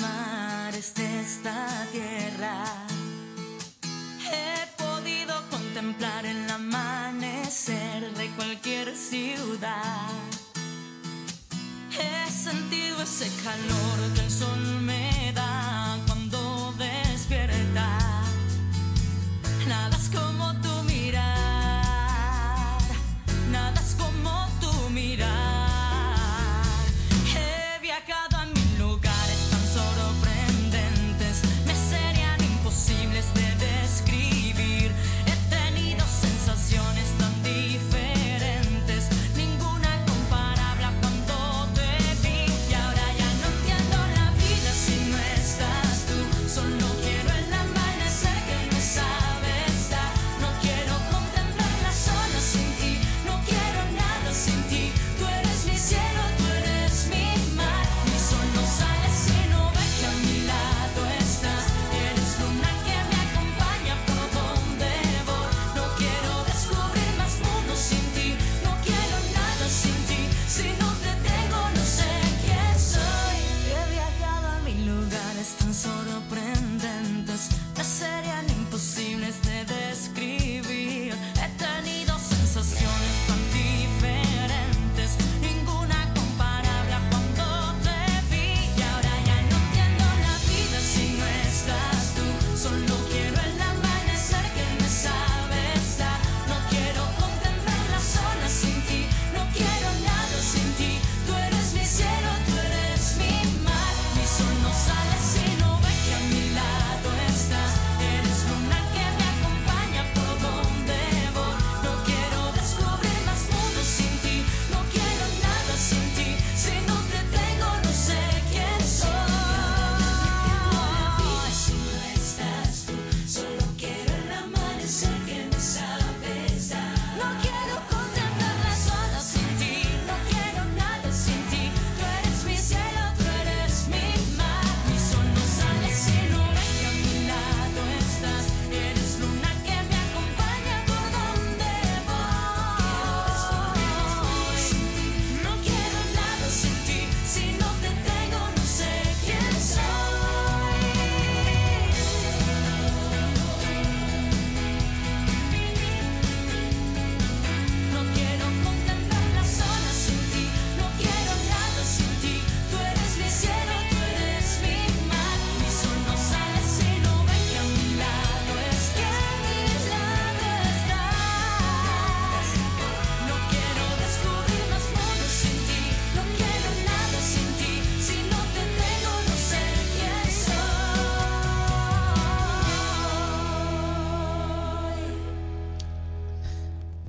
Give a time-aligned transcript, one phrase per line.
[0.00, 2.64] Mares de esta tierra.
[4.28, 10.10] He podido contemplar el amanecer de cualquier ciudad.
[11.92, 15.05] He sentido ese calor que el sol me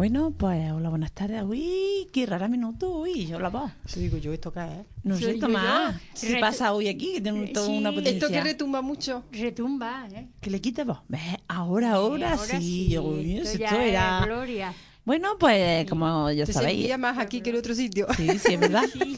[0.10, 1.44] Bueno, pues hola, buenas tardes.
[1.44, 3.00] Uy, qué rara minuto.
[3.02, 3.70] Uy, yo la voz.
[3.86, 4.86] Eso digo yo, ¿esto es?
[5.04, 5.96] No sé, yo, Tomás.
[5.96, 6.00] yo.
[6.22, 7.16] ¿Qué Retu- pasa hoy aquí?
[7.16, 7.96] Que tiene toda una Sí.
[7.98, 8.18] potencia.
[8.18, 9.26] Esto que retumba mucho.
[9.34, 10.30] Retumba, ¿eh?
[10.40, 11.00] Que le quite voz.
[11.10, 11.20] ¿Ves?
[11.50, 12.88] Ahora, ahora, sí.
[12.88, 14.22] Yo, uy, esto si ya esto es era...
[14.26, 14.74] gloria.
[15.04, 16.98] Bueno, pues como ya Te sabéis...
[16.98, 18.08] más aquí que en otro sitio.
[18.16, 18.84] Sí, sí, es verdad.
[18.94, 19.18] Sí.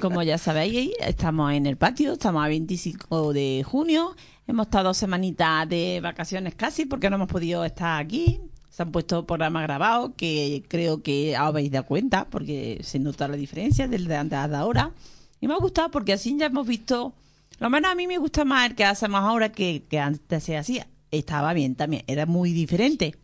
[0.00, 4.14] Como ya sabéis, estamos en el patio, estamos a 25 de junio,
[4.46, 8.40] hemos estado dos semanitas de vacaciones casi porque no hemos podido estar aquí.
[8.70, 13.36] Se han puesto programas grabados que creo que habéis dado cuenta porque se nota la
[13.36, 14.92] diferencia del de antes a de ahora.
[15.40, 17.14] Y me ha gustado porque así ya hemos visto,
[17.58, 20.56] lo menos a mí me gusta más el que hacemos ahora que, que antes se
[20.56, 20.86] hacía.
[21.10, 23.14] Estaba bien también, era muy diferente.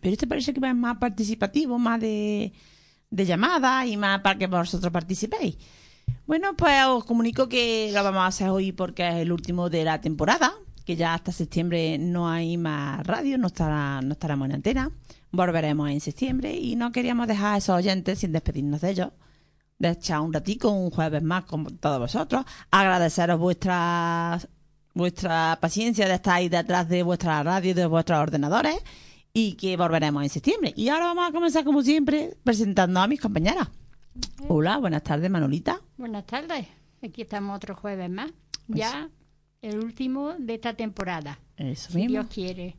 [0.00, 2.52] Pero este parece que va más participativo, más de,
[3.10, 5.56] de llamadas y más para que vosotros participéis.
[6.26, 9.84] Bueno, pues os comunico que lo vamos a hacer hoy porque es el último de
[9.84, 14.54] la temporada, que ya hasta septiembre no hay más radio, no, estará, no estaremos en
[14.54, 14.90] antena.
[15.30, 19.08] Volveremos en septiembre y no queríamos dejar a esos oyentes sin despedirnos de ellos.
[19.78, 22.44] De echar un ratico, un jueves más con todos vosotros.
[22.70, 24.38] Agradeceros vuestra,
[24.94, 28.76] vuestra paciencia de estar ahí detrás de vuestra radio y de vuestros ordenadores
[29.32, 30.72] y que volveremos en septiembre.
[30.76, 33.68] Y ahora vamos a comenzar como siempre presentando a mis compañeras.
[34.48, 35.80] Hola, buenas tardes Manolita.
[35.96, 36.66] Buenas tardes.
[37.02, 38.30] aquí estamos otro jueves más.
[38.68, 39.08] Ya
[39.62, 41.38] el último de esta temporada.
[41.56, 42.10] Eso Si mismo.
[42.10, 42.76] Dios quiere.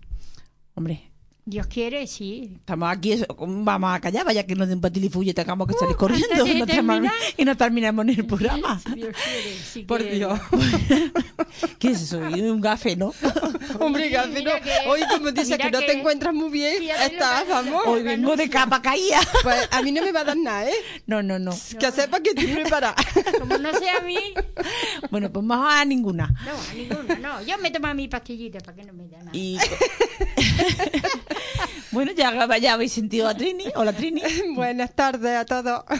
[0.75, 1.11] Hombre,
[1.45, 2.53] Dios quiere, sí.
[2.55, 6.41] estamos aquí, vamos a callar, vaya que nos den patilifuyo y tengamos que salir corriendo
[6.41, 6.51] Uh, de
[7.41, 8.79] y no, y terminamos ni el programa.
[8.79, 10.15] Si Dios quiere, si Por quiere.
[10.15, 10.39] Dios.
[11.79, 12.19] ¿Qué es eso?
[12.19, 13.13] Un gafe, ¿no?
[13.79, 14.33] Hombre, Mira no.
[14.63, 17.83] que- Hoy, como dices mira que no te encuentras muy bien, estás, vamos.
[17.87, 19.19] Hoy vengo de capa caída.
[19.43, 20.73] Pues a mí no me va a dar nada, ¿eh?
[21.07, 21.51] No, no, no.
[21.77, 22.95] Que sepas que estoy preparada.
[23.39, 24.17] Como no sea a mí,
[25.11, 26.27] Bueno, pues más a ninguna.
[26.45, 27.41] no, a ninguno, no.
[27.43, 29.31] Yo me tomo mi pastillita para que no me dé nada.
[29.33, 29.57] Y
[31.93, 33.65] bueno, ya, ya habéis sentido a Trini.
[33.75, 34.21] Hola Trini.
[34.55, 35.83] Buenas tardes a todos.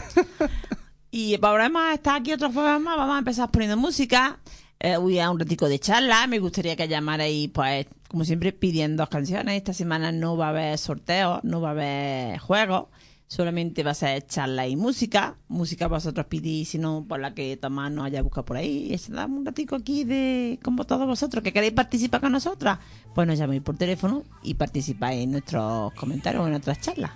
[1.15, 2.83] Y volvemos a estar aquí otro más.
[2.83, 4.39] Vamos a empezar poniendo música.
[4.79, 6.25] Eh, voy a un ratico de charla.
[6.25, 9.57] Me gustaría que llamarais, pues, como siempre, pidiendo canciones.
[9.57, 12.87] Esta semana no va a haber sorteos, no va a haber juegos.
[13.27, 15.35] Solamente va a ser charla y música.
[15.47, 18.93] Música vosotros pedís, si no, por la que Tomás nos haya buscado por ahí.
[18.93, 22.77] Y damos un ratico aquí de como todos vosotros que queréis participar con nosotras.
[23.15, 27.11] Pues nos llaméis por teléfono y participáis en nuestros comentarios o en nuestras charlas.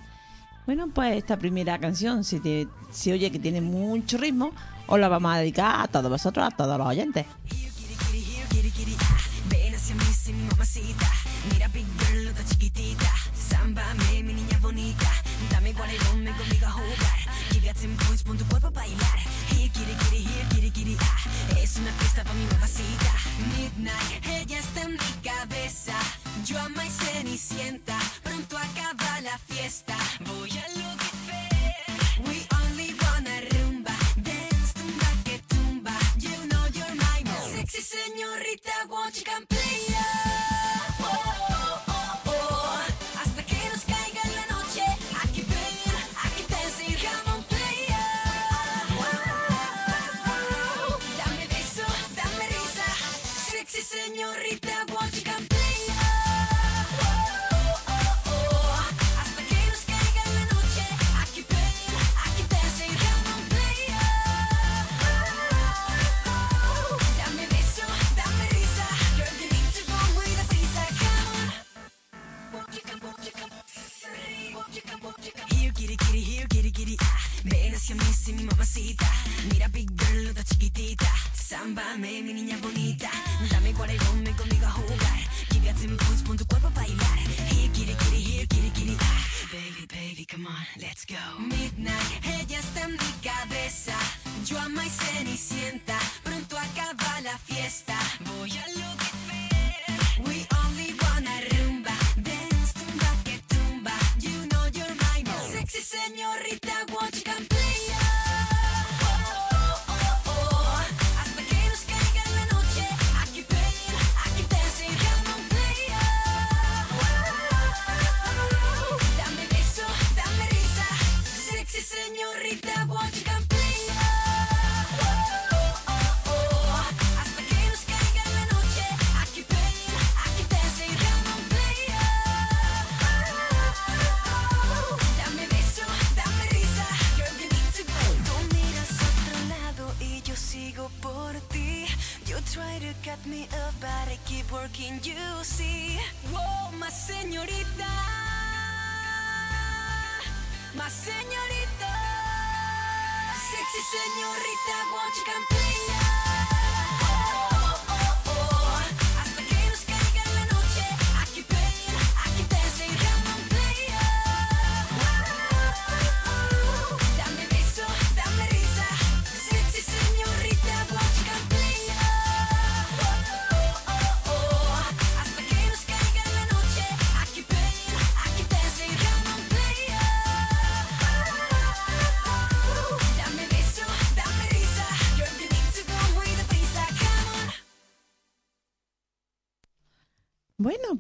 [0.66, 4.52] Bueno, pues esta primera canción se, te- se oye que tiene mucho ritmo.
[4.88, 7.26] Os la vamos a dedicar a todos vosotros, a todos los oyentes.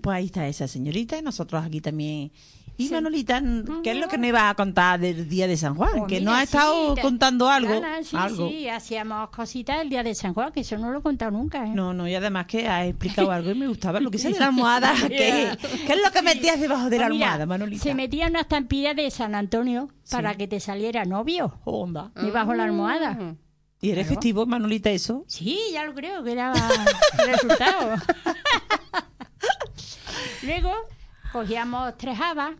[0.07, 2.31] Pues ahí está esa señorita y nosotros aquí también.
[2.77, 3.43] Y Manolita,
[3.83, 5.89] ¿qué es lo que nos iba a contar del día de San Juan?
[5.97, 7.73] Pues que mira, nos ha estado sí, te- contando algo.
[7.73, 8.47] Ana, sí, algo.
[8.49, 11.65] sí, hacíamos cositas el día de San Juan, que eso no lo he contado nunca.
[11.65, 11.71] ¿eh?
[11.73, 14.39] No, no, y además que has explicado algo y me gustaba lo que sea de
[14.39, 14.93] la almohada.
[15.09, 15.49] ¿Qué,
[15.85, 17.83] ¿Qué es lo que metías debajo de la Pues mira, almohada, Manolita?
[17.83, 22.11] Se metía una estampilla de San Antonio para que te saliera novio Onda.
[22.15, 23.35] debajo de la almohada.
[23.81, 25.23] ¿Y eres festivo, Manolita, eso?
[25.27, 26.51] Sí, ya lo creo que era
[27.19, 27.95] el resultado.
[30.43, 30.71] Luego
[31.31, 32.51] cogíamos tres habas,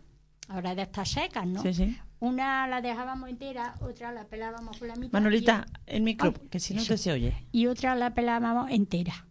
[0.48, 1.62] ahora de estas secas, ¿no?
[1.62, 1.98] Sí, sí.
[2.20, 5.12] Una la dejábamos entera, otra la pelábamos por la mitad.
[5.12, 6.94] Manolita, el micro, Ay, que si no eso.
[6.94, 7.46] te se oye.
[7.52, 9.26] Y, y otra la pelábamos entera.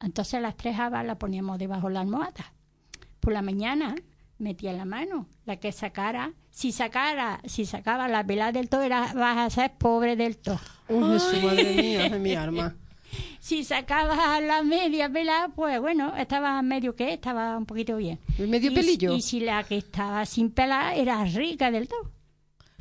[0.00, 2.52] Entonces las tres habas las poníamos debajo de la almohada.
[3.18, 3.96] Por la mañana
[4.38, 6.32] metía la mano, la que sacara.
[6.50, 10.60] Si sacara, si sacaba la pelada del todo, era, vas a ser pobre del todo.
[10.88, 12.76] Uy, Jesús, madre mía, de mi alma.
[13.46, 18.18] Si sacabas la media pelada, pues bueno, estaba medio que, estaba un poquito bien.
[18.40, 19.14] ¿El medio Y- pelillo?
[19.14, 22.10] Y si la que estaba sin pelar era rica del todo.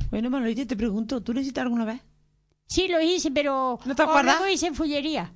[0.10, 2.02] Bueno, Manolita, te pregunto, ¿tú lo hiciste alguna vez?
[2.66, 4.38] Sí, lo hice, pero ¿No te acuerdas?
[4.40, 5.32] luego hice fullería.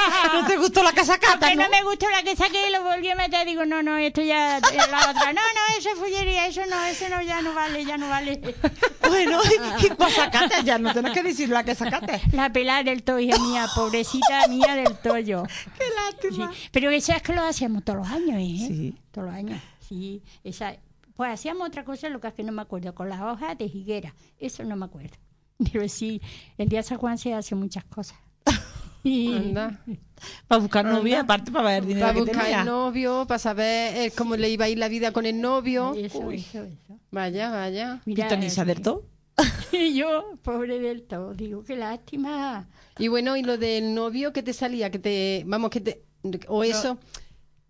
[0.32, 1.64] ¿No te gustó la casacata, Porque no?
[1.64, 3.46] no me gustó la que saqué y lo volví a meter.
[3.46, 5.32] Digo, no, no, esto ya la otra.
[5.32, 8.40] No, no, eso es fullería, eso no, eso no, ya no vale, ya no vale.
[9.10, 12.20] Bueno, y sacate ya, no tenés que decir la que sacaste.
[12.32, 15.42] La pelada del hija mía, pobrecita mía del toyo.
[15.76, 16.52] Qué lástima.
[16.52, 18.66] Sí, Pero eso es que lo hacíamos todos los años, ¿eh?
[18.68, 18.94] Sí.
[19.10, 20.22] Todos los años, sí.
[20.44, 20.76] Esa,
[21.16, 23.64] pues hacíamos otra cosa, lo que es que no me acuerdo, con las hojas de
[23.64, 24.14] higuera.
[24.38, 25.16] Eso no me acuerdo.
[25.72, 26.20] Pero sí,
[26.56, 28.16] el día de San Juan se hace muchas cosas.
[29.02, 29.80] Y, Anda.
[30.46, 32.60] Para buscar novia, aparte para ver dinero Para que buscar tenía.
[32.60, 35.94] el novio, para saber eh, cómo le iba a ir la vida con el novio.
[35.94, 36.98] eso, eso, eso.
[37.10, 38.00] Vaya, vaya.
[38.04, 39.06] ¿Y Tony se alertó?
[39.72, 42.68] Y yo, pobre del todo, digo, qué lástima.
[42.98, 46.02] Y bueno, y lo del novio que te salía, que te, vamos, que te,
[46.48, 46.98] o eso,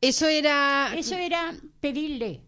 [0.00, 2.40] eso era, Eso era pedirle,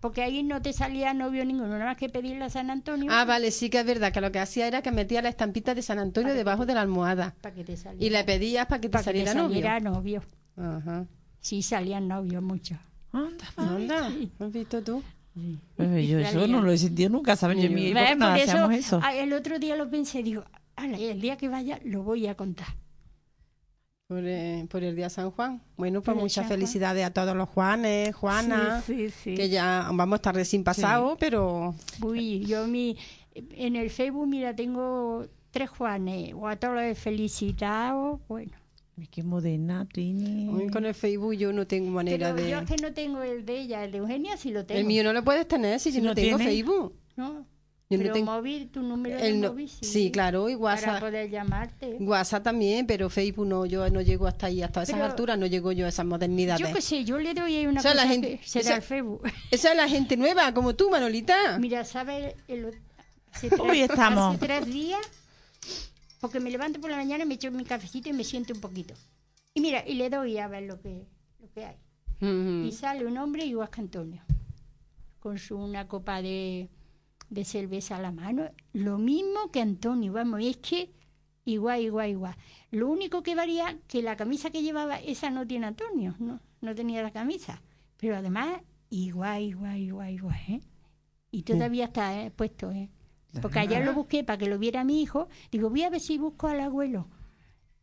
[0.00, 3.24] porque ahí no te salía novio ninguno, nada más que pedirle a San Antonio ah,
[3.24, 5.82] vale, sí que es verdad, que lo que hacía era que metía la estampita de
[5.82, 8.88] San Antonio debajo de la almohada para que te saliera, y le pedías para que
[8.88, 9.54] te para que te saliera novio.
[9.56, 10.22] saliera novio.
[10.56, 11.06] Ajá.
[11.40, 12.78] Sí, salían novios muchos.
[13.12, 15.02] Anda, Anda, ¿has visto tú?
[15.76, 17.58] Pues yo eso no lo he sentido nunca, ¿sabes?
[17.58, 19.00] Yo en mi época no Por eso, hacíamos eso.
[19.02, 20.44] ah, el otro día lo pensé, digo,
[20.76, 22.68] "Ala, el día que vaya lo voy a contar.
[24.10, 25.62] Por, eh, por el día San Juan.
[25.76, 29.34] Bueno, pues muchas felicidades a todos los Juanes, Juana, Sí, sí, sí.
[29.36, 32.96] que ya vamos a estar recién pasados, pero Uy, yo mi,
[33.36, 38.50] en el Facebook, mira, tengo tres Juanes, o a todos los he felicitado, bueno.
[39.00, 42.50] Es que moderna, hoy con el Facebook yo no tengo manera Pero de...
[42.50, 44.80] yo es que no tengo el de ella, el de Eugenia sí lo tengo.
[44.80, 46.50] El mío no lo puedes tener si, no no tengo tiene.
[46.50, 46.96] Facebook.
[47.16, 47.46] ¿no?
[47.92, 50.62] Yo no Pero tengo- móvil, tu número El de no- móvil, sí, claro, y Para
[50.64, 51.00] WhatsApp.
[51.00, 51.96] poder llamarte.
[51.98, 55.72] WhatsApp también, pero Facebook no, yo no llego hasta ahí, hasta esas alturas no llego
[55.72, 56.64] yo a esas modernidades.
[56.64, 58.62] Yo qué sé, yo le doy ahí una O sea, la cosa gente- que será
[58.62, 59.22] esa- el Facebook.
[59.50, 61.58] Esa es la gente nueva, como tú, Manolita.
[61.58, 62.36] Mira, ¿sabes?
[62.46, 62.66] El,
[63.32, 64.36] hace, Hoy tres, estamos.
[64.36, 65.00] hace tres días,
[66.20, 68.94] porque me levanto por la mañana, me echo mi cafecito y me siento un poquito.
[69.52, 71.06] Y mira, y le doy a ver lo que,
[71.40, 71.76] lo que hay.
[72.68, 74.22] Y sale un hombre igual que Antonio,
[75.18, 76.68] con su una copa de,
[77.30, 78.50] de cerveza a la mano.
[78.72, 80.92] Lo mismo que Antonio, vamos, es que
[81.44, 82.36] igual, igual, igual.
[82.70, 86.74] Lo único que varía que la camisa que llevaba, esa no tiene Antonio, no, no
[86.74, 87.62] tenía la camisa.
[87.96, 88.60] Pero además,
[88.90, 90.60] igual, igual, igual, igual, ¿eh?
[91.30, 92.90] Y todavía está eh, puesto, ¿eh?
[93.40, 95.28] Porque ayer lo busqué para que lo viera mi hijo.
[95.52, 97.08] Digo, voy a ver si busco al abuelo.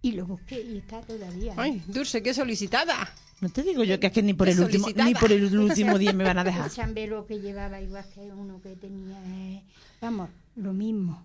[0.02, 1.54] Y lo busqué y está todavía.
[1.54, 1.58] ¿eh?
[1.58, 3.10] Ay, Dulce, qué solicitada.
[3.40, 5.98] No te digo yo que es que ni por el último ni por el último
[6.00, 6.72] día me van a El dejar.
[6.72, 9.64] chambelo que llevaba igual que uno que tenía, eh,
[10.02, 11.24] vamos, lo mismo.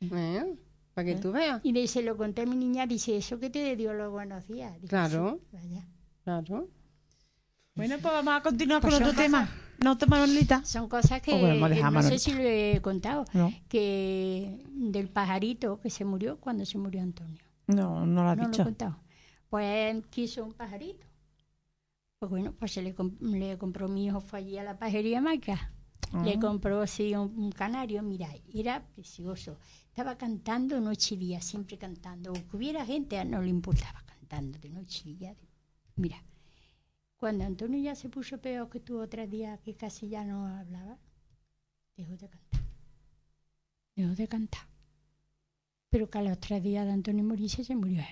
[0.00, 0.54] ¿Eh?
[0.94, 1.60] Para que tú veas.
[1.64, 4.72] Y se lo conté a mi niña, dice, ¿eso que te dio los buenos días?
[4.88, 5.38] Claro.
[5.50, 5.84] "Sí, vaya".
[6.24, 6.68] Claro.
[7.74, 9.48] Bueno, pues vamos a continuar Pues con son otro tema.
[9.84, 10.64] ¿No te Manolita?
[10.64, 13.52] Son cosas que Oh, bueno, eh, no sé si lo he contado, No.
[13.68, 17.38] que del pajarito que se murió cuando se murió Antonio.
[17.68, 18.96] No, no lo has no lo he contado.
[19.50, 21.06] Pues quiso un pajarito.
[22.18, 25.20] Pues bueno, pues se le, comp- le compró mi hijo, fue allí a la pajería
[25.20, 25.72] Maca.
[26.24, 26.40] Le Ah.
[26.40, 29.58] compró así un, un canario, mira, era precioso.
[29.88, 32.32] Estaba cantando noche y día, siempre cantando.
[32.32, 35.36] O que hubiera gente, no le importaba cantando de noche y día.
[35.96, 36.22] Mira,
[37.18, 40.96] cuando Antonio ya se puso peor, que tuvo tres días que casi ya no hablaba,
[41.96, 42.60] dejó de cantar.
[43.94, 44.62] Dejó de cantar.
[45.90, 48.06] Pero que a los tres días de Antonio morirse se murió él.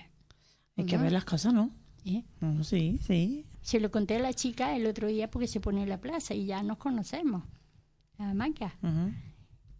[0.77, 1.71] Hay que ver las cosas, ¿no?
[2.05, 2.23] ¿eh?
[2.41, 3.45] No, sí, sí.
[3.67, 6.33] Se lo conté a la chica el otro día porque se pone en la plaza
[6.33, 7.43] y ya nos conocemos.
[8.17, 8.73] La Maca.
[8.81, 9.11] Ujú.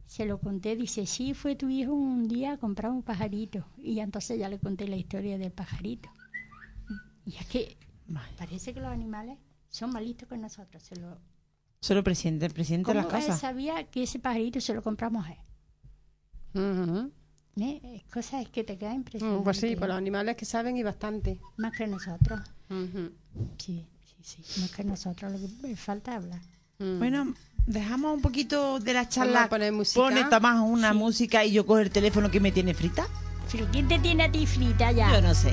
[0.05, 3.65] Se lo conté, dice, sí, fue tu hijo un día a comprar un pajarito.
[3.77, 6.09] Y entonces ya le conté la historia del pajarito.
[7.25, 7.77] Y es que
[8.07, 8.27] Vale.
[8.37, 9.37] parece que los animales
[9.69, 10.83] son más listos que nosotros.
[10.83, 11.17] Se lo...
[11.79, 13.39] Solo presidente, el presidente de ¿Cómo las él casas.
[13.39, 15.39] sabía que ese pajarito se lo compramos a él?
[17.59, 18.03] ¿Eh?
[18.13, 19.41] Cosas que te quedan impresionantes.
[19.41, 21.39] Mm, Pues sí, por los animales que saben y bastante.
[21.55, 22.41] Más que nosotros.
[22.69, 23.11] Ujú.
[23.57, 23.85] Sí,
[24.23, 24.61] sí, sí.
[24.61, 25.31] Más que nosotros.
[25.31, 26.41] Lo que falta es hablar.
[26.79, 26.99] Mm.
[26.99, 27.33] Bueno,
[27.65, 29.43] dejamos un poquito de la charla.
[29.43, 29.99] a poner música.
[30.01, 30.97] Pone Tomás una Sí.
[30.97, 33.07] música y yo cojo el teléfono que me tiene frita.
[33.51, 35.11] Pero ¿quién te tiene a ti frita ya?
[35.13, 35.51] Yo no sé.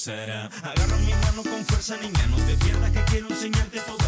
[0.00, 0.48] será.
[0.62, 3.99] Agarra mi mano con fuerza, niña, no te pierdas que quiero enseñarte todo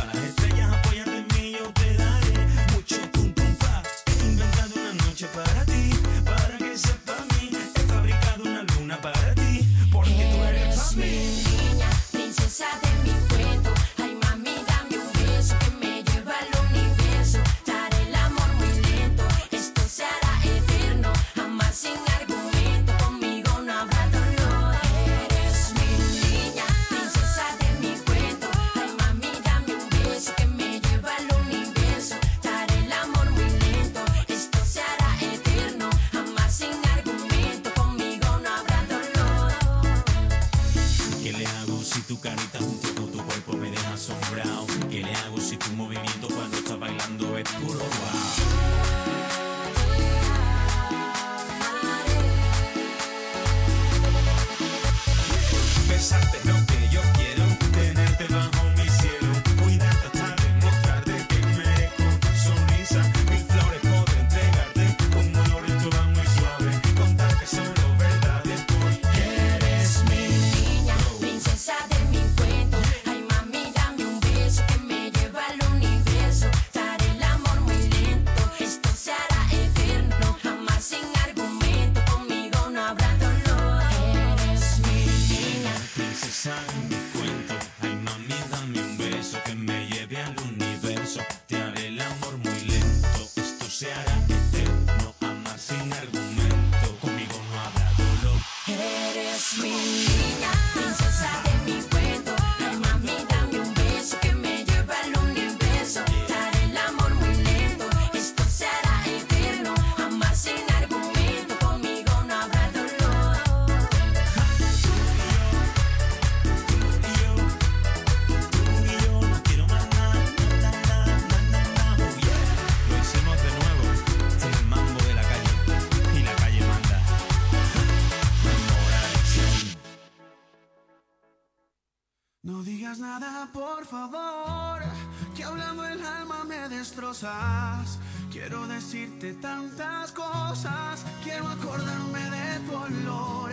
[139.23, 143.51] decirte tantas cosas, quiero acordarme de tu olor.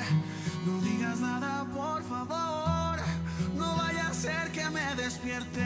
[0.65, 2.99] No digas nada, por favor,
[3.55, 5.62] no vaya a ser que me despierte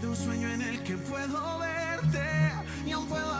[0.00, 2.52] de un sueño en el que puedo verte
[2.86, 3.39] y aún puedo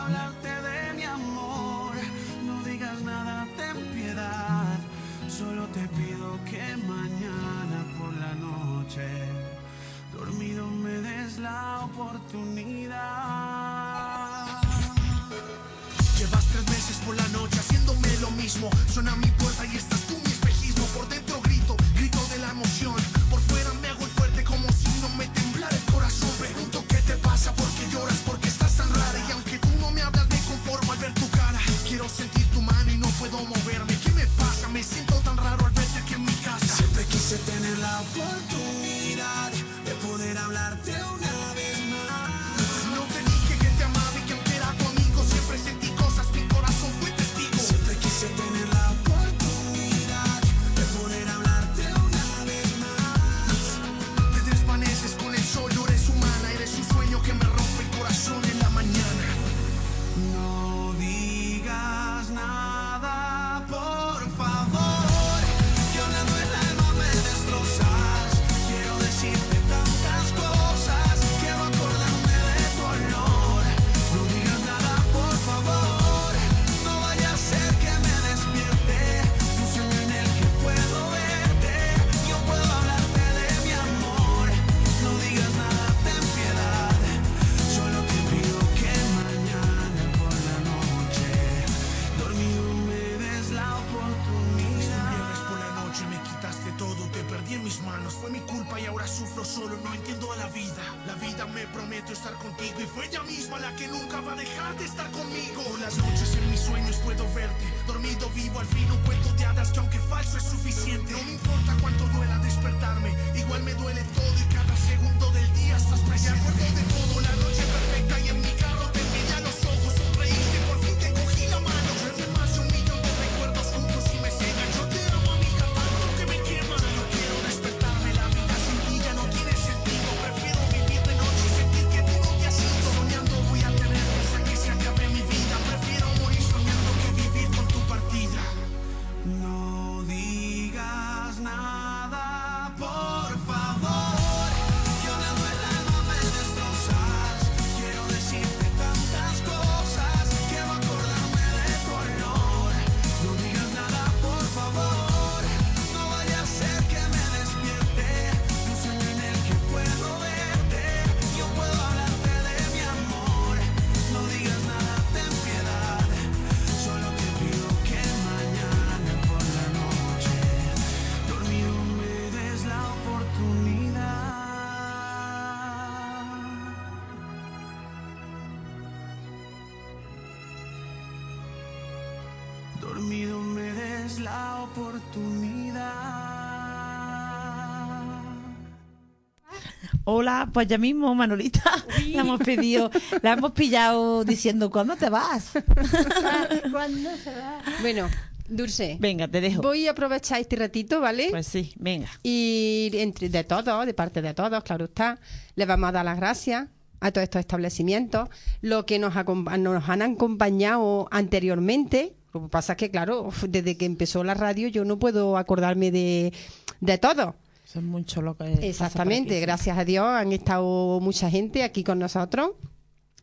[190.21, 191.63] Hola, pues ya mismo, Manolita,
[192.05, 192.91] le hemos pedido,
[193.23, 195.53] la hemos pillado diciendo, ¿cuándo te vas?
[196.71, 197.59] ¿Cuándo se va?
[197.81, 198.07] Bueno,
[198.47, 199.63] Dulce, Venga, te dejo.
[199.63, 201.29] voy a aprovechar este ratito, ¿vale?
[201.31, 202.07] Pues sí, venga.
[202.21, 205.17] Y entre, de todos, de parte de todos, claro está,
[205.55, 206.67] les vamos a dar las gracias
[206.99, 208.29] a todos estos establecimientos,
[208.61, 209.15] lo que nos,
[209.57, 212.13] nos han acompañado anteriormente.
[212.31, 215.89] Lo que pasa es que, claro, desde que empezó la radio yo no puedo acordarme
[215.89, 216.31] de,
[216.79, 217.35] de todo.
[217.71, 221.99] Son muchos lo que Exactamente, aquí, gracias a Dios han estado mucha gente aquí con
[221.99, 222.51] nosotros.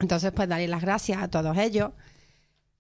[0.01, 1.91] Entonces, pues darle las gracias a todos ellos.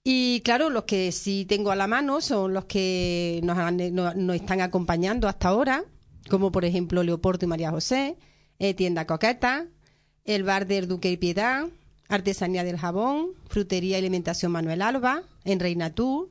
[0.05, 4.15] Y claro, los que sí tengo a la mano son los que nos, han- no-
[4.15, 5.85] nos están acompañando hasta ahora,
[6.31, 8.17] como por ejemplo Leopoldo y María José,
[8.59, 9.67] eh, Tienda Coqueta,
[10.25, 11.67] el bar del Duque y Piedad,
[12.09, 16.31] Artesanía del Jabón, Frutería y Alimentación Manuel Alba, en Reina Tú,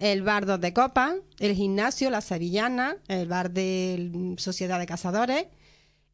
[0.00, 5.46] el bar de Copa, el gimnasio La Sevillana, el bar de mm, Sociedad de Cazadores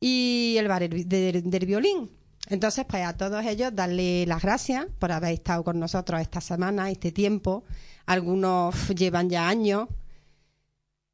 [0.01, 2.11] y el bar El- del, violín.
[2.49, 6.91] Entonces, pues a todos ellos darle las gracias por haber estado con nosotros esta semana,
[6.91, 7.65] este tiempo.
[8.07, 9.89] Algunos llevan ya años.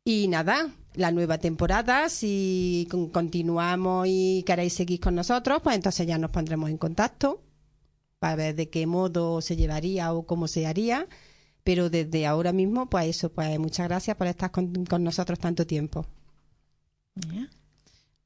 [0.05, 6.07] Y nada, la nueva temporada, si con- continuamos y queréis seguir con nosotros, pues entonces
[6.07, 7.41] ya nos pondremos en contacto
[8.19, 11.07] para ver de qué modo se llevaría o cómo se haría.
[11.65, 15.67] Pero desde ahora mismo, pues eso, pues muchas gracias por estar con, con nosotros tanto
[15.67, 16.07] tiempo.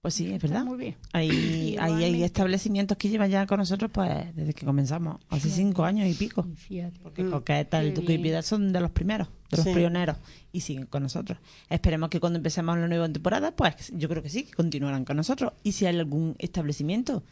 [0.01, 0.65] Pues sí, es Está verdad.
[0.65, 0.97] muy bien.
[1.13, 6.09] Hay, hay, establecimientos que llevan ya con nosotros pues desde que comenzamos, hace cinco años
[6.09, 6.45] y pico.
[6.55, 7.01] Fíjate.
[7.01, 8.19] Porque Coqueta, el Qué Duque y.
[8.19, 9.75] Piedad son de los primeros, de los Sí.
[9.75, 10.17] pioneros,
[10.53, 11.39] y siguen con nosotros.
[11.69, 15.17] Esperemos que cuando empecemos la nueva temporada, pues yo creo que sí, que continuarán con
[15.17, 15.53] nosotros.
[15.65, 17.25] Y si hay algún establecimiento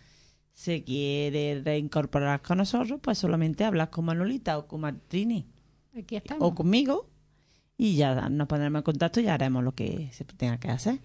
[0.53, 5.47] se quiere reincorporar con nosotros, pues solamente hablas con Manolita o con Martini
[5.97, 6.49] Aquí estamos.
[6.49, 7.09] o conmigo
[7.77, 10.99] y ya nos pondremos en contacto y haremos lo que se tenga que hacer.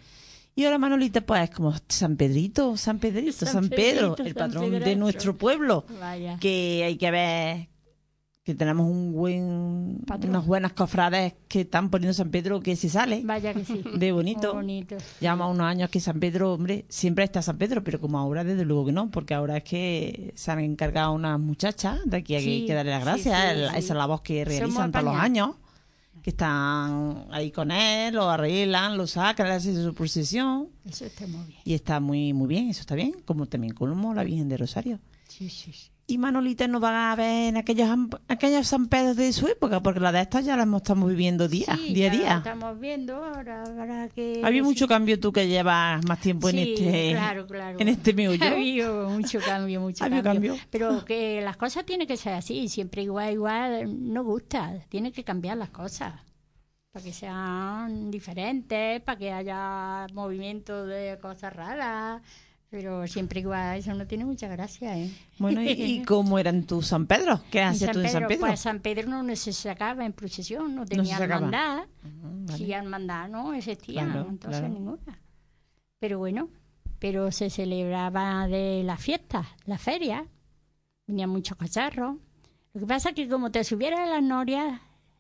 [0.56, 4.52] Y ahora Manolita, pues como San Pedrito, San Pedrito, San, San Pedro, Pedrito, el San
[4.52, 6.38] patrón de nuestro pueblo Vaya.
[6.40, 7.70] que hay que ver
[8.44, 10.32] que tenemos un buen Patrón.
[10.32, 13.84] unas buenas cofrades que están poniendo San Pedro que se sale Vaya que sí.
[13.96, 14.54] de bonito.
[14.54, 14.98] Bonito.
[15.20, 18.66] Llevamos unos años que San Pedro, hombre, siempre está San Pedro, pero como ahora desde
[18.66, 22.44] luego que no, porque ahora es que se han encargado unas muchachas, de aquí hay
[22.44, 23.76] Sí, que darle las gracias, sí, el- sí.
[23.78, 25.52] esa es la voz que realizan todos los años,
[26.24, 31.28] que están ahí con él, lo arreglan, lo sacan, le hacen su procesión, Eso está
[31.28, 31.60] muy bien.
[31.66, 35.00] y está muy muy bien, eso está bien, como también como la Virgen de Rosario.
[35.28, 35.90] Sí, sí, sí.
[36.12, 37.88] Y Manolita no va a ver en aquellos,
[38.28, 41.48] aquellos San Pedro de su época, porque la de estas ya la hemos- estamos viviendo
[41.48, 42.38] día, Sí, día a día.
[42.38, 43.62] estamos viendo ahora.
[43.64, 47.80] habrá que Ha habido mucho cambio tú que llevas más tiempo en este claro, claro.
[47.80, 48.40] en este meollo.
[48.44, 50.24] Ha habido mucho cambio, mucho cambio.
[50.24, 50.56] cambio.
[50.72, 54.80] Pero que las cosas tienen que ser así, siempre igual, igual, no gusta.
[54.90, 56.14] Tiene que cambiar las cosas.
[56.92, 62.24] Para que sean diferentes, para que haya movimiento de cosas raras.
[62.70, 65.10] Pero siempre igual, eso no tiene mucha gracia, ¿eh?
[65.40, 67.42] Bueno, ¿y, y cómo eran tus San Pedro?
[67.50, 68.40] ¿Qué hacías tú en San Pedro?
[68.48, 71.36] Pues San Pedro no se sacaba en procesión, no tenía sacaba.
[71.48, 71.88] hermandad.
[72.04, 72.58] Ujú, vale.
[72.58, 74.74] Si hermandad no existía, Claro, entonces claro.
[74.74, 75.20] ninguna.
[76.00, 76.50] Pero bueno,
[77.00, 80.24] pero se celebraba de las fiestas, las ferias,
[81.08, 82.18] venían muchos cacharros.
[82.74, 84.80] Lo que pasa es que como te subieras a las norias,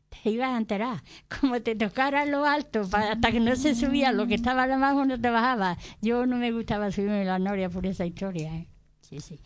[0.09, 1.01] te ibas a enterar.
[1.39, 4.75] Como te tocara lo alto, pa- hasta que no se subía lo que estaba lo
[4.75, 5.77] abajo, no te bajaba.
[6.01, 8.53] Yo no me gustaba subirme a las norias por esa historia.
[8.55, 8.67] ¿eh?
[9.01, 9.39] Sí, sí.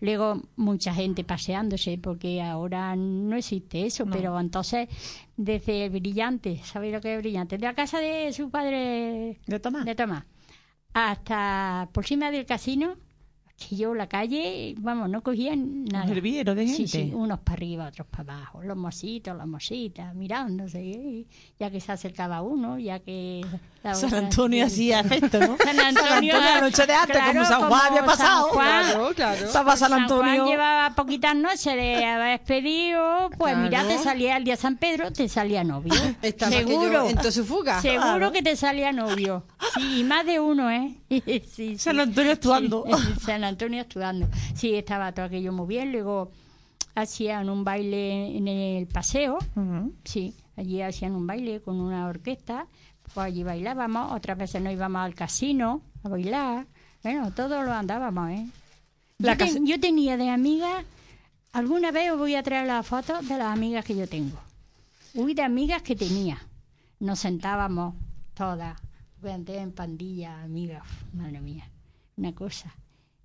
[0.00, 4.88] Luego mucha gente paseándose, porque ahora no existe eso, pero entonces
[5.36, 7.56] desde Brillante, ¿sabéis lo que es Brillante?
[7.58, 9.84] De la casa de su padre ¿De Tomás?
[9.84, 10.24] de Tomás
[10.92, 12.96] hasta por encima del casino,
[13.56, 16.04] que yo la calle, vamos, no cogía nada.
[16.06, 16.90] Un hervidero de Sí, gente.
[17.04, 21.26] sí, unos para arriba, otros para abajo, los mositos, las mositas, mirándose,
[21.58, 23.44] ya que se acercaba uno, ya que...
[23.84, 24.92] la San otra- Antonio sí.
[24.92, 25.56] hacía efecto, ¿no?
[25.64, 28.48] San Antonio, la noche de antes, claro, como San Juan había San pasado.
[28.48, 28.84] Juan.
[28.84, 29.46] Claro, claro.
[29.46, 30.34] Estaba San San Antonio.
[30.36, 33.68] Juan llevaba poquitas noches de haber despedido, pues Claro.
[33.68, 35.94] mira, te salía el día San Pedro, te salía novio.
[36.22, 37.08] Estaba Seguro.
[37.08, 37.80] en su fuga.
[37.80, 38.32] Seguro Claro.
[38.32, 39.44] que te salía novio.
[39.76, 40.96] Sí, y más de uno, ¿eh?
[41.08, 41.78] Sí, sí.
[41.78, 42.84] San Antonio actuando.
[42.88, 44.28] Sí, San Antonio actuando.
[44.54, 45.92] Sí, estaba todo aquello muy bien.
[45.92, 46.30] Luego
[46.94, 49.38] hacían un baile en el paseo.
[50.04, 52.66] Sí, allí hacían un baile con una orquesta.
[53.14, 54.12] Pues allí bailábamos.
[54.12, 56.66] Otras veces nos íbamos al casino a bailar.
[57.02, 58.46] Bueno, todos lo andábamos, ¿eh?
[59.18, 60.84] La yo, yo tenía de amigas,
[61.52, 64.38] alguna vez os voy a traer las fotos de las amigas que yo tengo.
[65.14, 66.38] Uy, de amigas que tenía.
[66.98, 67.94] Nos sentábamos
[68.34, 68.80] todas,
[69.22, 71.70] en pandilla, amigas, madre mía,
[72.16, 72.74] una cosa.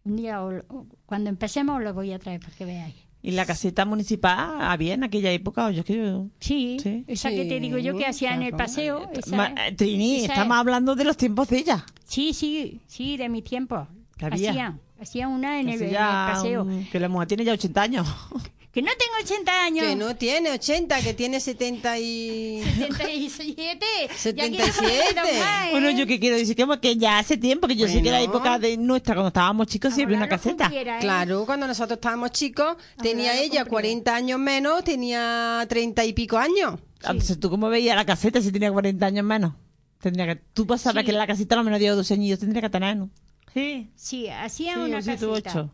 [0.06, 2.96] Un día, o- cuando empecemos, os lo voy a traer para que veáis.
[3.22, 5.66] ¿Y la caseta municipal había en aquella época?
[5.66, 7.04] O yo que yo- Sí, Sí.
[7.08, 9.10] esa que te digo yo que hacía en el paseo.
[9.14, 11.86] esa- Ma- eh, Trini, esa- estamos hablando de los tiempos de ella.
[12.06, 13.88] Sí, sí, sí, de mi tiempo.
[14.18, 14.52] Que había.
[14.52, 16.64] Hacían, hacían una en el, en paseo.
[16.64, 18.08] un- que la mujer tiene ya 80 años.
[18.72, 19.86] Que no tengo 80 años.
[19.88, 22.62] Que no tiene 80, que tiene 70 y...
[22.78, 23.86] 77.
[24.36, 24.74] Ya quiero 77.
[24.76, 25.72] poner dos más, ¿eh?
[25.72, 28.20] Bueno, yo que quiero decir que, que ya hace tiempo, que yo sé que la
[28.20, 28.34] Bueno.
[28.34, 30.66] época de nuestra, cuando estábamos chicos, sí Ahora una caseta.
[30.66, 31.02] cumpliera, ¿eh?
[31.02, 33.66] Claro, cuando nosotros estábamos chicos, tenía ella cumplirá.
[33.70, 36.80] 40 años menos, tenía 30 y pico años.
[37.02, 39.54] Entonces, ¿tú cómo veías la caseta si tenía 40 años menos?
[40.00, 41.08] Tendría que, tú pasabas Sí.
[41.08, 43.10] que la caseta a lo menos dio 12 años, tendría que tener, ¿no?
[43.54, 43.90] Sí.
[43.96, 45.70] Sí, hacían Sí, una casita.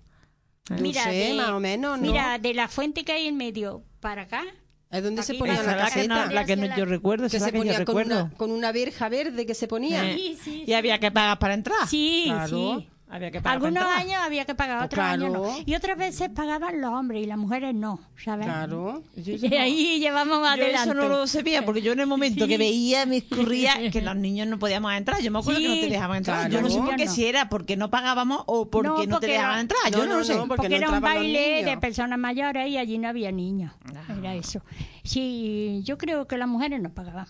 [0.70, 2.08] No Mira, sé, de- más o menos, ¿no?
[2.08, 4.44] Mira, de la fuente que hay en medio para acá.
[4.92, 7.38] ¿Es donde se ponía la la que, no, la que no- yo recuerdo, esa Que
[7.38, 8.24] es la se que yo ponía con recuerdo.
[8.26, 10.02] una, con una verja verde que se ponía.
[10.16, 11.88] Sí, sí, Y había que pagar para entrar.
[11.88, 12.48] Sí, Claro.
[12.80, 12.90] sí.
[13.08, 15.56] Había que pagar Algunos para años había que pagar, Pues otros años no.
[15.66, 18.48] Y otras veces pagaban los hombres y las mujeres no, ¿sabes?
[18.48, 19.04] Claro.
[19.16, 20.90] Y no- ahí llevamos más yo adelante.
[20.90, 24.16] eso no lo sabía, porque yo en el momento que veía, me escurría que los
[24.16, 25.22] niños no podíamos entrar.
[25.22, 26.38] Yo me acuerdo que no te dejaban entrar.
[26.50, 26.54] claro.
[26.54, 27.12] yo no sé por Yo qué no.
[27.12, 29.80] si era porque no pagábamos o porque no, No, te dejaban entrar.
[29.92, 30.34] Yo No, lo sé.
[30.34, 33.72] porque Porque era un baile de personas mayores y allí no había niños.
[34.20, 34.62] Era eso.
[35.04, 37.28] Sí, yo creo que las mujeres no pagaban.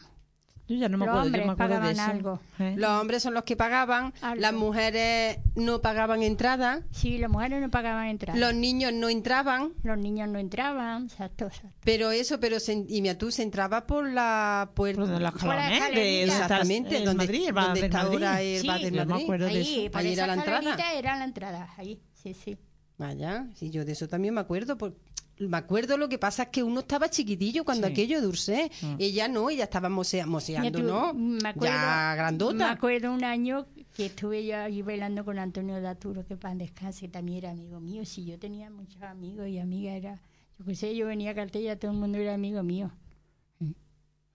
[0.68, 2.12] Yo ya no me Los acuerdo, yo hombres me acuerdo de pagaban eso.
[2.12, 2.40] algo.
[2.58, 2.74] ¿Eh?
[2.76, 4.42] Los hombres son los que pagaban, Algo.
[4.42, 8.40] las mujeres no pagaban entrada, Sí, las mujeres no pagaban entrada.
[8.40, 11.70] los niños no entraban, Los niños no entraban, exacto, exacto.
[11.84, 15.02] pero eso, pero se, y mira tú se entraba por la puerta.
[15.02, 18.14] Por la está Exactamente, el donde, Madrid, el donde está Madrid.
[18.16, 19.24] ahora el Sí, bar del yo me Madrid.
[19.24, 19.92] acuerdo de Ahí, eso.
[19.92, 20.94] por Ahí esa era la entrada.
[20.98, 22.58] era la entrada, ahí, sí, sí.
[22.98, 24.78] Vaya, sí, yo de eso también me acuerdo.
[24.78, 24.96] por-
[25.38, 27.94] me acuerdo, lo que pasa es que uno estaba chiquitillo cuando Sí.
[27.94, 28.72] aquello Dulce.
[28.82, 28.96] Mm.
[29.00, 31.14] Ella no, ella estaba mosea- moseando, tú, ¿no?
[31.14, 32.72] Me acuerdo, ya Me grandota.
[32.72, 37.40] acuerdo un año que estuve yo ahí bailando con Antonio Daturo, que pan descanse, también
[37.40, 38.06] era amigo mío.
[38.06, 40.22] Si yo tenía muchos amigos y amigas, era,
[40.58, 42.92] yo qué sé, yo venía a Cartella, todo el mundo era amigo mío.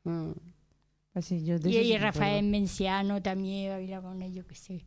[0.04, 0.32] Mm.
[1.12, 2.44] Pues sí, yo de Y, y me Rafael.
[2.46, 4.84] Menciano también bailaba con yo qué sé.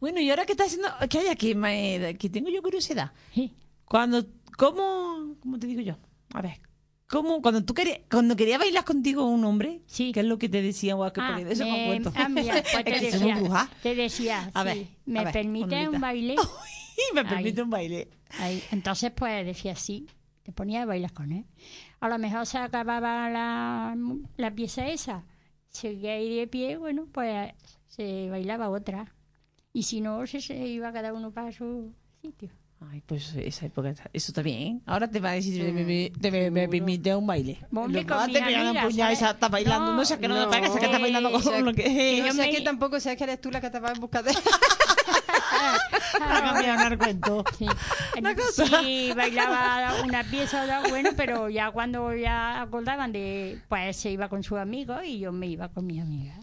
[0.00, 3.12] Bueno, y ahora que está haciendo, que hay aquí, me- que tengo yo curiosidad.
[3.34, 3.52] Sí.
[3.84, 4.24] Cuando,
[4.56, 5.96] ¿cómo, cómo te digo yo?
[6.34, 6.60] A ver,
[7.08, 10.12] ¿cómo, cuando tú querías, cuando quería bailar contigo un hombre, Sí.
[10.12, 10.96] ¿qué es lo que te decía?
[10.96, 12.12] O qué Ah, eso me, me- acuerdo.
[12.16, 13.70] ah, mira, pues Es te que decía, brujas.
[13.82, 16.36] te decía, A sí, ver, ¿me a ver, permite un baile?
[16.98, 18.08] Y me permite un baile.
[18.38, 18.62] Ahí.
[18.72, 20.06] Entonces, pues decía sí,
[20.42, 21.44] te ponía a bailar con él.
[22.00, 23.94] A lo mejor se acababa la,
[24.38, 25.26] la pieza esa,
[25.68, 27.52] seguía ahí de pie, bueno, pues
[27.86, 29.14] se bailaba otra.
[29.74, 31.92] Y si no, se, se iba cada uno para su
[32.22, 32.48] sitio.
[32.92, 34.82] Ay, pues esa época, eso está bien.
[34.86, 37.58] Ahora te va a decir, te, me, te me- me permite un baile.
[37.70, 39.34] Mis te pegan un puñado y ¿sabes?
[39.34, 39.92] está bailando.
[39.92, 41.82] No, No, sé que no, me no, pagas, sé que está bailando con lo que...
[41.84, 43.92] que No yo sé me- que tampoco sé que eres tú la que te vas
[43.96, 44.34] a buscar de...
[46.18, 47.44] Para cambiar el cuento.
[47.58, 47.66] Sí.
[48.18, 48.66] Una cosa.
[48.80, 54.42] Sí, bailaba una pieza, bueno, pero ya cuando ya acordaban de, pues se iba con
[54.42, 56.38] sus amigos y yo me iba con mis amigas.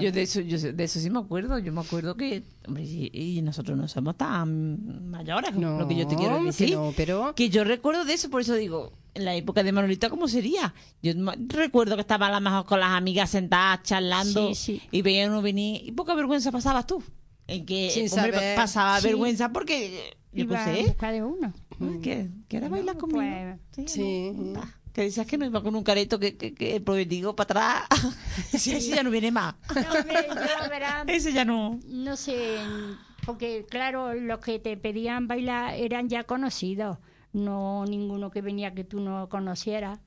[0.00, 1.58] Yo de eso, yo de eso sí me acuerdo.
[1.58, 5.94] Yo me acuerdo que, hombre, y, y nosotros no somos tan mayores, No, lo que
[5.96, 6.72] yo te quiero que decir.
[6.74, 7.34] no, pero...
[7.34, 10.74] Que yo recuerdo de eso, por eso digo, en la época de Manolita, ¿cómo sería?
[11.02, 11.12] Yo
[11.48, 14.82] recuerdo que estaba a lo mejor con las amigas sentadas charlando Sí, sí.
[14.90, 17.02] y veían uno venir y poca vergüenza pasabas tú.
[17.48, 18.56] En que Sin hombre, saber.
[18.56, 19.06] pasaba Sí.
[19.06, 21.52] vergüenza porque, yo Iba qué sé, busca de uno.
[22.02, 23.20] Que, que era bailar conmigo.
[23.74, 24.32] pues, Sí.
[24.34, 24.60] no.
[24.96, 28.00] Que decías que no iba con un careto que, que, que el prometido para atrás.
[28.58, 29.54] Sí, ese ya no viene más.
[29.74, 31.78] No, hombre, yo, Ese ya no.
[31.86, 32.56] no sé,
[33.26, 36.96] porque claro, los que te pedían bailar eran ya conocidos,
[37.34, 39.98] no ninguno que venía que tú no conocieras.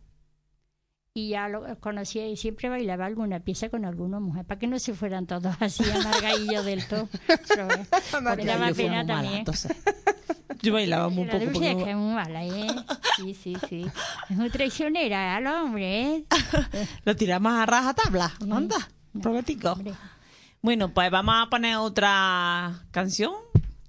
[1.13, 4.79] Y ya lo conocía y siempre bailaba alguna pieza con alguna mujer, para que no
[4.79, 7.07] se fueran todos así amargadillos del todo.
[7.07, 9.45] Porque Ya, daba pena mala, también.
[10.61, 11.45] Yo bailaba muy La poco.
[11.45, 12.67] dulce porque es no- muy mala, ¿eh?
[13.15, 13.85] Sí, sí, sí.
[14.29, 16.23] Es muy traicionera al hombre, ¿eh?
[17.05, 18.75] Lo tiramos a raja tabla, ¿no anda?
[19.21, 19.73] Prometico.
[19.73, 19.93] Hombre.
[20.61, 23.31] Bueno, pues vamos a poner otra canción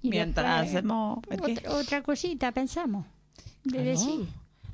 [0.03, 1.19] Y mientras hacemos.
[1.31, 3.07] Otra, otra cosita, pensamos.
[3.65, 4.29] De Claro, decir.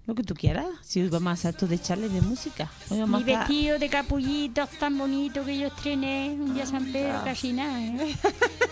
[0.06, 0.66] lo que tú quieras.
[0.82, 2.70] Si hoy vamos a hacer esto de echarle de música.
[2.90, 7.80] Mi vestido de capullitos tan bonito que yo estrené un día San Pedro, casi nada.
[7.82, 8.14] ¿eh?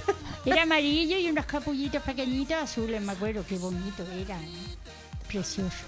[0.45, 4.39] Era amarillo y unos capullitos pequeñitos azules, me acuerdo, qué bonito era.
[4.41, 4.49] ¿eh?
[5.29, 5.85] Precioso.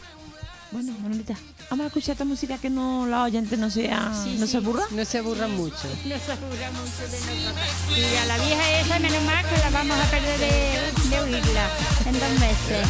[0.73, 1.35] Bueno, Manolita,
[1.71, 4.53] vamos a escuchar esta música que no la oyente no sea, Sí, no sí.
[4.53, 4.83] se aburra.
[4.91, 5.77] No se aburran mucho.
[6.05, 7.69] No se aburra mucho de nosotros.
[7.97, 11.69] Y a la vieja esa, menos mal que la vamos a perder de, de oírla
[12.07, 12.89] en dos meses.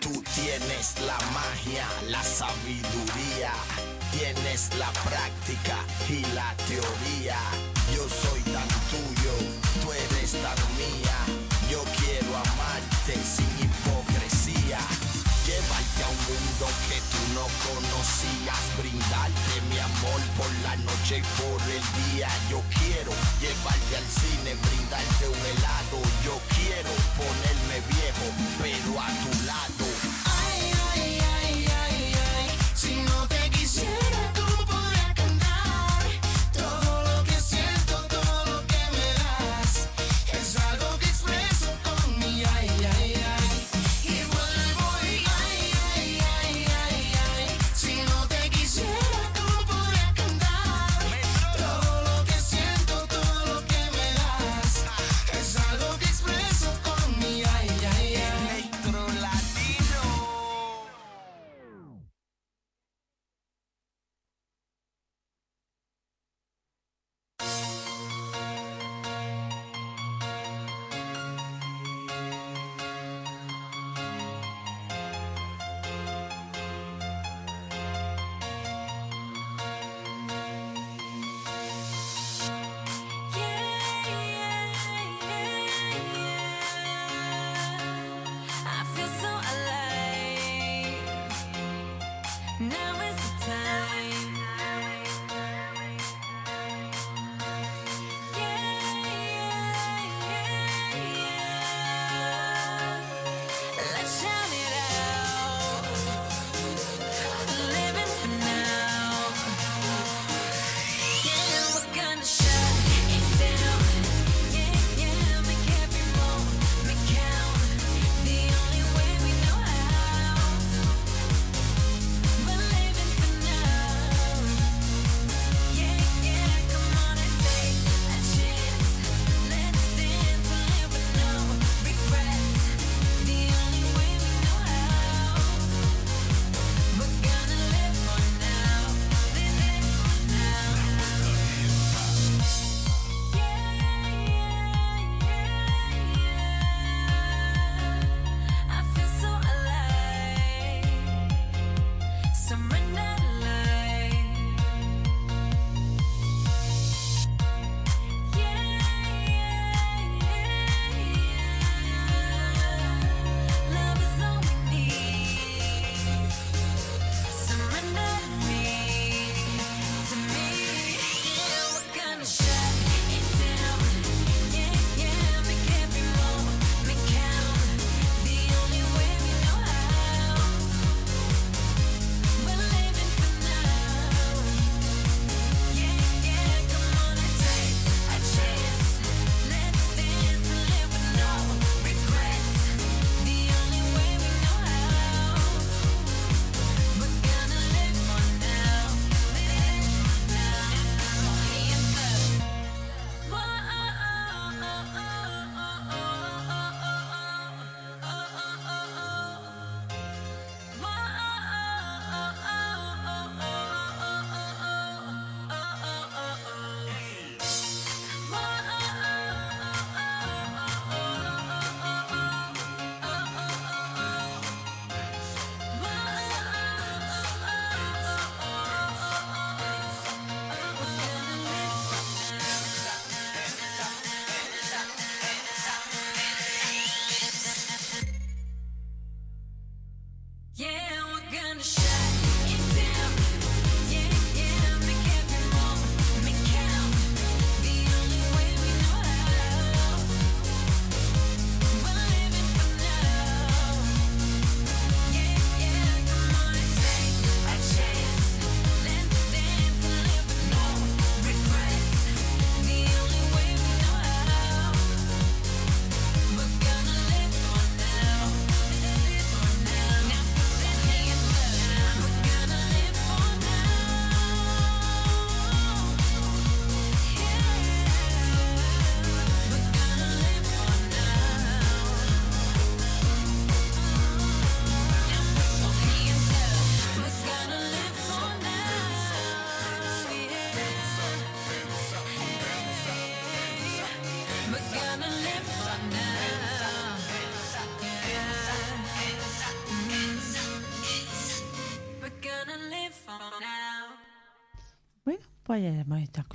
[0.00, 3.52] Tú tienes la magia, la sabiduría.
[4.12, 5.76] Tienes la práctica
[6.08, 7.38] y la teoría.
[7.94, 9.32] Yo soy tan tuyo,
[9.82, 11.35] tú eres tan mía.
[16.26, 22.28] Mundo que tú no conocías, brindarte mi amor por la noche y por el día.
[22.50, 25.98] Yo quiero llevarte al cine, brindarte un helado.
[26.24, 28.26] Yo quiero ponerme viejo,
[28.60, 29.95] pero a tu lado.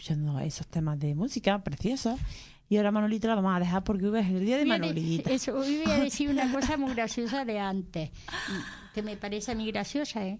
[0.01, 2.19] Escuchando esos temas de música preciosos.
[2.69, 4.75] Y ahora Manolita la vamos a dejar porque hoy es el día de Voy a
[4.75, 5.29] de- Manolita.
[5.29, 8.09] Eso, hoy voy a decir una cosa muy graciosa de antes,
[8.95, 10.39] que me parece a mí graciosa, ¿eh?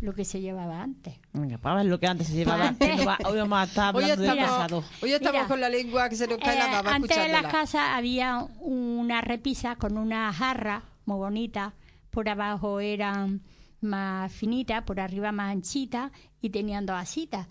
[0.00, 1.18] Lo que se llevaba antes.
[1.32, 2.72] Venga, para ver lo que antes se llevaba.
[2.78, 4.84] que no va- hoy vamos a estar Hoy hablando del estamos, pasado.
[5.02, 5.48] hoy estamos Mira.
[5.48, 8.46] con la lengua que se nos cae la Eh, baba antes en las casas había
[8.60, 11.74] una repisa con una jarra muy bonita,
[12.10, 13.42] por abajo eran
[13.80, 17.48] más finitas, por arriba más anchitas y tenían dos asitas.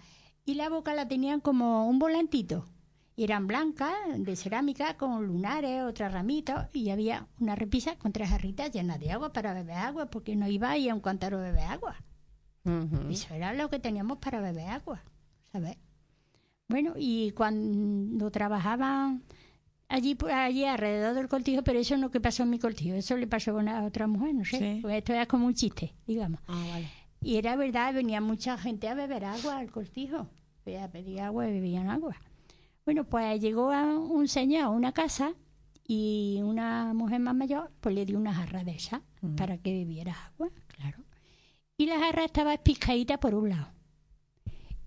[0.48, 2.66] Y la boca la tenían como un volantito.
[3.18, 8.30] Y eran blancas, de cerámica, con lunares, otras ramitas, y había una repisa con tres
[8.30, 11.38] jarritas llenas de agua para beber agua, porque no iba a ir a un cántaro
[11.39, 11.95] a beber agua.
[13.12, 15.02] Eso era lo que teníamos para beber agua,
[15.52, 15.78] ¿sabes?
[16.70, 19.24] Bueno, y cuando trabajaban
[19.89, 23.18] allí, por- allí alrededor del cortijo, pero eso no que pasó en mi cortijo, eso
[23.18, 24.60] le pasó a una otra mujer, no sé.
[24.76, 24.80] Sí.
[24.82, 26.39] Pues esto era como un chiste, digamos.
[26.48, 26.88] Ah, vale.
[27.22, 30.28] Y era verdad, venía mucha gente a beber agua al cortijo.
[30.63, 32.15] Pues A pedir agua y bebían agua.
[32.86, 35.34] Bueno, pues llegó a un señor a una casa
[35.86, 39.01] y una mujer más mayor pues le dio una jarra de esa
[39.36, 41.03] para que bebiera agua, claro.
[41.78, 43.68] Y la jarra estaba espiscadita por un lado.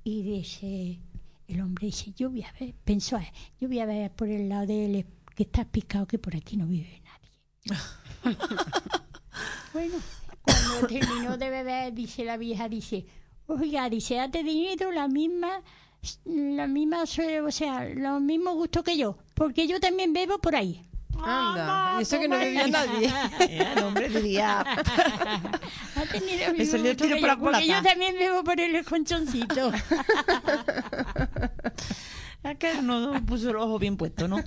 [0.03, 1.01] Y dice,
[1.47, 4.49] el hombre dice, yo voy a ver, pensó, "Eh, yo voy a ver por el
[4.49, 7.79] lado de él que está piscado que por aquí no vive nadie.
[9.73, 9.95] Bueno,
[10.43, 13.07] cuando terminó de beber, dice la vieja, dice,
[13.47, 15.63] oiga, dice, ha tenido la misma,
[16.25, 20.83] la misma, o sea, los mismos gustos que yo, porque yo también bebo por ahí.
[21.23, 23.13] Anda, eso que no bebía nadie.
[23.51, 27.91] El hombre diría, Ha tenido el salió tiro que por yo, la porque yo culata.
[27.91, 29.71] también bebo por el esconchoncito.
[32.43, 34.43] es que no puso el ojo bien puesto, ¿no?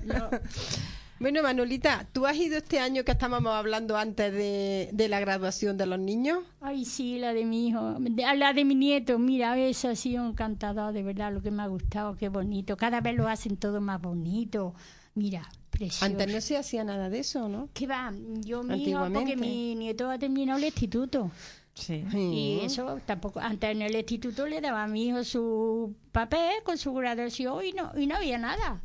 [1.24, 5.78] Bueno, Manolita, ¿tú has ido este año que estábamos hablando antes de, de la graduación
[5.78, 6.39] de los niños?
[6.59, 10.28] Ay, sí, la de mi hijo, de- la de mi nieto, mira, esa ha sido
[10.28, 12.76] encantador, de verdad, lo que me ha gustado, qué bonito.
[12.76, 14.76] Cada vez lo hacen todo más bonito.
[15.15, 16.03] Mira, precioso.
[16.03, 17.69] Antes no se hacía nada de eso, ¿no?
[17.74, 18.11] ¿Qué va?
[18.41, 21.32] Yo, mi hijo, porque mi nieto ha terminado el instituto.
[21.76, 22.05] Sí.
[22.11, 26.78] Y eso tampoco, antes en el instituto le daba a mi hijo su papel con
[26.78, 28.82] su graduación y no, y no había nada.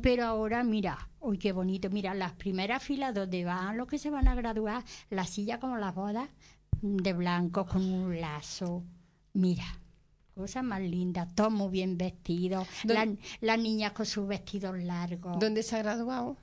[0.00, 1.90] Pero ahora, mira, uy, qué bonito.
[1.90, 5.76] Mira, las primeras filas donde van los que se van a graduar, la silla como
[5.76, 6.28] las bodas,
[6.80, 8.84] de blanco con un lazo.
[9.32, 9.64] Mira,
[10.36, 12.68] cosas más lindas, todos muy bien vestidos.
[12.84, 13.08] ¿Dó- Las,
[13.40, 15.36] las niñas con sus vestidos largos.
[15.40, 16.36] ¿Dónde se ha graduado?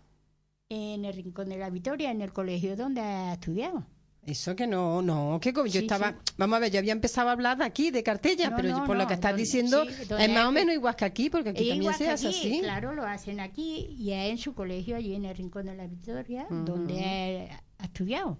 [0.67, 3.85] En el Rincón de la Victoria, en el colegio donde ha estudiado.
[4.25, 6.15] Eso que no, no, que como yo Sí, estaba, sí.
[6.37, 8.85] vamos a ver, yo había empezado a hablar de aquí, de Cartella, No, pero no,
[8.85, 11.69] por lo que estás diciendo sí, es más o menos igual que aquí, porque aquí
[11.69, 12.59] también se hace aquí, así.
[12.61, 15.87] Claro, lo hacen aquí y es en su colegio, allí en el Rincón de la
[15.87, 17.49] Victoria, donde
[17.79, 18.37] ha estudiado,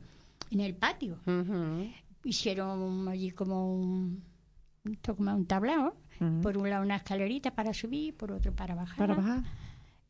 [0.51, 1.17] en el patio.
[2.23, 4.23] Hicieron allí como un,
[5.03, 5.95] como un tablao,
[6.43, 8.97] por un lado una escalerita para subir, por otro para bajar.
[8.97, 9.43] Para bajar.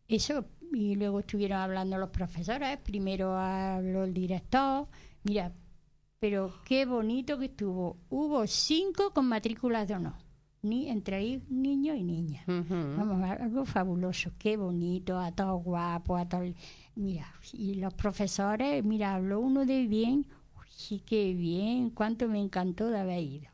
[0.10, 4.88] Eso, y luego estuvieron hablando los profesores, primero habló el director,
[5.24, 5.54] mira,
[6.22, 7.98] pero qué bonito que estuvo.
[8.12, 10.14] Hubo cinco con matrículas de honor,
[10.62, 12.48] ni, entre ahí niños y niñas.
[12.48, 12.76] Ujú.
[12.96, 16.52] Vamos, algo fabuloso, qué bonito, a todos guapos, a todos...
[16.94, 20.28] Mira, y los profesores, mira, habló uno de bien,
[20.60, 23.50] uy, sí, qué bien, cuánto me encantó de haber ido.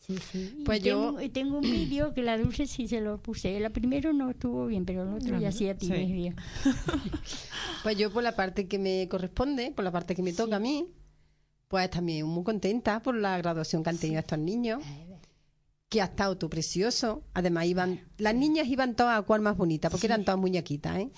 [0.00, 0.62] Sí, sí.
[0.64, 3.60] Pues yo- tengo un vídeo que la Dulce sí se lo puse.
[3.60, 6.12] La primero no estuvo bien, pero el otro ya sí a ti Sí.
[6.12, 6.34] bien.
[7.84, 10.60] Pues yo por la parte que me corresponde, por la parte que me toca a
[10.60, 10.86] mí,
[11.72, 14.82] pues también muy contenta por la graduación que han tenido estos niños,
[15.88, 17.22] que ha estado todo precioso.
[17.32, 21.08] Además iban, las niñas iban todas a cual más bonita, porque eran todas muñequitas, ¿eh?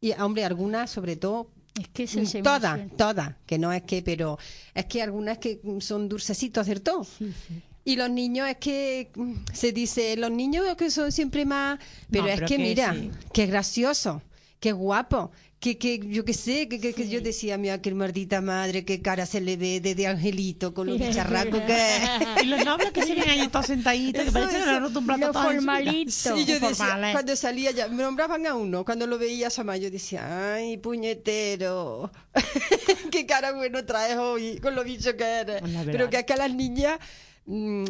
[0.00, 4.36] Y hombre, algunas sobre todo Es que se todas, todas, que no es que, pero
[4.74, 7.04] es que algunas que son dulcecitos, ¿cierto?
[7.04, 7.62] Sí, sí.
[7.84, 11.78] Y los niños es que mm, se dice, los niños que son siempre más,
[12.10, 13.12] pero No, es pero que, que mira, sí.
[13.32, 14.22] qué gracioso,
[14.58, 15.30] qué guapo,
[15.64, 19.00] que, que yo qué sé, que, que, que yo decía, mira, qué maldita madre, qué
[19.00, 21.84] cara se le ve de, de angelito con lo bicharraco que.
[22.42, 24.70] Y los nobles que se ven ahí todos sentaditos, que Eso, parecen que eso.
[24.70, 26.12] le han roto un plato formalito.
[26.12, 29.90] Sí, yo decía, cuando salía ya, me nombraban a uno, cuando lo veía a yo
[29.90, 32.12] decía, ay, puñetero,
[33.10, 35.62] qué cara bueno traes hoy, con lo bicho que eres.
[35.86, 36.98] Pero que es que a las niñas,
[37.46, 37.84] mm,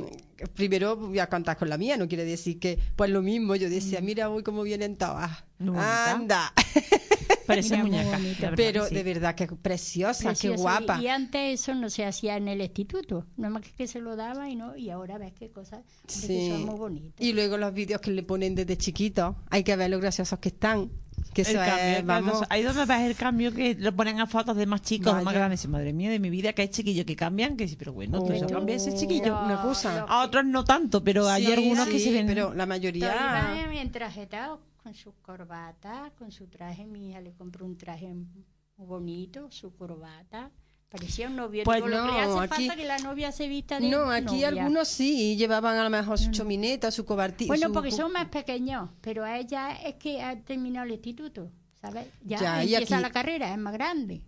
[0.54, 3.68] primero voy a contar con la mía, no quiere decir que, pues lo mismo, yo
[3.68, 5.42] decía, mira hoy cómo vienen todas.
[5.58, 6.52] Anda.
[7.46, 8.16] Parece Mira, muñeca.
[8.18, 8.52] bonita.
[8.56, 8.94] Pero sí.
[8.94, 11.00] de verdad que preciosa, qué guapa.
[11.00, 14.48] Y, antes eso no se hacía en el instituto, nada más que se lo daba
[14.48, 17.20] y no y ahora ves qué cosas que son muy bonitas.
[17.20, 20.48] Y luego los vídeos que le ponen desde chiquitos, hay que ver lo graciosos que
[20.48, 20.90] están.
[21.32, 22.42] Que El eso cambio, es, vamos.
[22.48, 25.24] Ahí donde ves el cambio que lo ponen a fotos de más chicos o más
[25.24, 25.38] Vaya.
[25.38, 25.64] grandes.
[25.64, 27.56] Y, Madre mía, de mi vida, que hay chiquillos que cambian.
[27.56, 28.46] Que sí, pero bueno, tú Oh.
[28.46, 29.40] cambia ese chiquillo.
[29.44, 30.02] una cosa.
[30.08, 32.26] A otros no tanto, pero hay Sí, algunos que se ven.
[32.26, 33.64] pero la mayoría...
[33.80, 36.84] entrajetados con su corbata, con su traje.
[36.84, 40.50] Mi hija le compró un traje muy bonito, su corbata.
[40.90, 41.64] Parecía un novio.
[41.64, 44.26] Pues lo que no, hace aquí- falta que la novia se vista de No, aquí
[44.26, 44.48] novia.
[44.48, 47.48] algunos sí, llevaban a lo mejor su chomineta, su cobertito.
[47.48, 52.06] Bueno, porque son más pequeños, pero a ella es que ha terminado el instituto, ¿sabes?
[52.22, 54.22] Ya, Ya, y empieza aquí- la carrera, es más grande.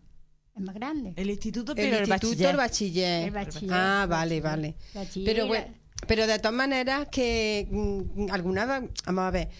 [0.56, 1.12] Es más grande.
[1.16, 2.50] El instituto, El pero el, instituto, bachiller.
[2.50, 3.24] el bachiller.
[3.26, 4.76] El bachiller, Ah, el vale, vale.
[4.94, 5.66] Bachiller Pero bueno,
[6.08, 8.66] pero de todas maneras que mm, algunas,
[9.04, 9.50] vamos a ver,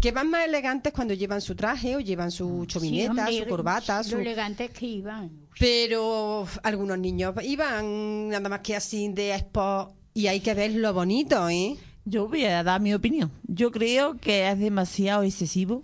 [0.00, 3.48] que van más elegantes cuando llevan su traje o llevan su chomineta, Sí, hombre, su
[3.48, 4.16] corbata, Lo su...
[4.18, 5.30] elegantes que iban.
[5.58, 10.92] Pero algunos niños iban nada más que así de expo y hay que ver lo
[10.94, 11.76] bonito, ¿eh?
[12.04, 13.30] Yo voy a dar mi opinión.
[13.44, 15.82] Yo creo que es demasiado excesivo.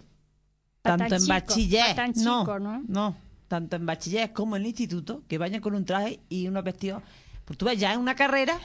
[0.82, 1.94] Pa' Tanto tan en chico, bachiller.
[1.94, 2.82] tan no, chico, ¿no?
[2.86, 3.16] no.
[3.48, 7.02] Tanto en bachiller como en el instituto, que vayan con un traje y unos vestidos.
[7.44, 8.58] Pues tú ves, ya en una carrera,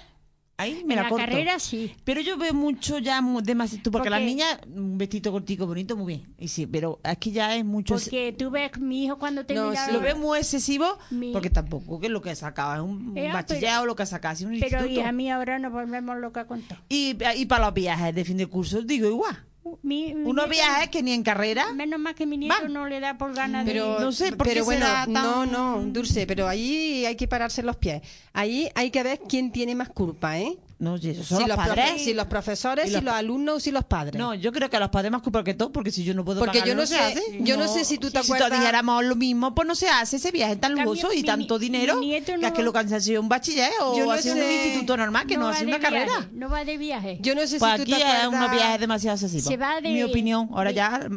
[0.59, 1.25] ahí me en la, la corto.
[1.25, 1.91] carrera sí.
[2.03, 3.81] Pero yo veo mucho ya mu- demasiado.
[3.83, 6.33] tú, Porque, Porque- las niñas, un vestido cortico, bonito, muy bien.
[6.37, 7.95] Y sí, pero aquí ya es mucho.
[7.95, 9.85] Porque tú ves mi hijo cuando termina...
[9.85, 9.91] sí.
[9.91, 13.61] Lo veo muy excesivo Mi- porque tampoco que lo que sacaba es un Eh, bachiller
[13.71, 14.87] pero- o lo que sacaba es un Pero instituto.
[15.01, 16.79] hija mía, ahora nos volvemos locas con todo.
[16.89, 19.37] Y, y para los viajes de fin de curso, digo igual.
[19.83, 21.71] Mi- mi Unos nieto- viajes que ni en carrera.
[21.73, 23.71] Menos mal que mi nieto no le da por ganas de...
[23.71, 27.27] Pero, No sé, ¿por qué pero bueno, tan- no, no, Dulce, pero ahí hay que
[27.27, 28.01] pararse los pies.
[28.33, 30.57] Ahí hay que ver quién tiene más culpa, ¿eh?
[30.79, 32.01] No, y eso son Si los los, padres.
[32.01, 34.17] si los profesores, Y si los los, alumnos o si los padres.
[34.17, 36.39] No, yo creo que los padres más culpa que todo, porque si yo no puedo
[36.39, 37.37] Porque pagarlo, yo no se sé- hace.
[37.43, 39.89] yo no sé si tú te Si acuerdas- todos dijéramos lo mismo, pues no se
[39.89, 42.71] hace ese viaje tan lujoso y mi- tanto mi dinero, que no es que lo
[42.71, 45.45] que han sido un bachiller o Yo no ha sido un instituto normal, que no,
[45.47, 46.29] va ha sido de una viaje, carrera.
[46.31, 47.17] No va de viaje.
[47.21, 48.27] Yo no sé Pues si tú aquí te acuerdas...
[48.29, 49.47] unos viajes demasiado excesivos.
[49.47, 51.09] Se va de- Mi opinión, ahora de- ya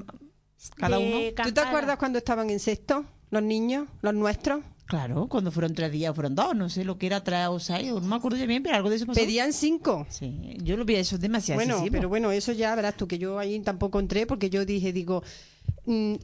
[0.76, 1.16] cada uno.
[1.44, 4.60] ¿Tú te acuerdas cuando estaban en sexto, los niños, los nuestros?
[4.92, 7.90] Claro, cuando fueron tres días, fueron dos, no sé lo que era tres o seis,
[7.92, 9.18] o no me acuerdo ya bien, pero algo de eso pasó.
[9.18, 10.06] Pedían cinco.
[10.10, 11.92] Sí, yo lo vi eso es demasiado Bueno, excesivo.
[11.96, 15.22] pero bueno, eso ya verás tú, que yo ahí tampoco entré porque yo dije, digo,
[15.86, 16.16] mm,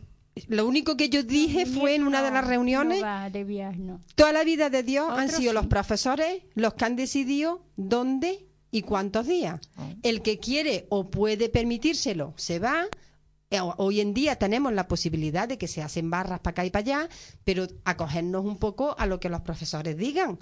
[0.48, 3.78] lo único que yo dije fue en una de las reuniones, No va de viaje,
[3.78, 4.02] no.
[4.14, 8.82] toda la vida de Dios han sido los profesores los que han decidido dónde y
[8.82, 9.62] cuántos días.
[9.78, 9.88] Ah.
[10.02, 12.84] El que quiere o puede permitírselo, se va.
[13.50, 16.70] Eh, Hoy en día tenemos la posibilidad de que se hacen barras para acá y
[16.70, 17.08] para allá,
[17.44, 20.38] pero acogernos un poco a lo que los profesores digan.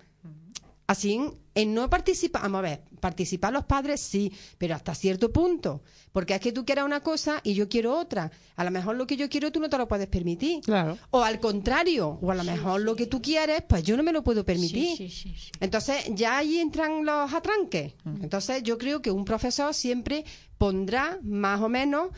[0.89, 1.21] Así,
[1.57, 5.83] en no participar, vamos a ver, participar los padres sí, pero hasta cierto punto.
[6.13, 8.31] Porque es que tú quieras una cosa y yo quiero otra.
[8.55, 10.61] A lo mejor lo que yo quiero tú no te lo puedes permitir.
[10.61, 10.97] Claro.
[11.11, 14.13] O al contrario, o a lo mejor lo que tú quieres, pues yo no me
[14.13, 14.97] lo puedo permitir.
[14.97, 15.51] Sí, sí, sí, sí.
[15.59, 17.95] Entonces, ya ahí entran los atranques.
[18.23, 20.25] Entonces, yo creo que un profesor siempre
[20.57, 22.11] pondrá más o menos,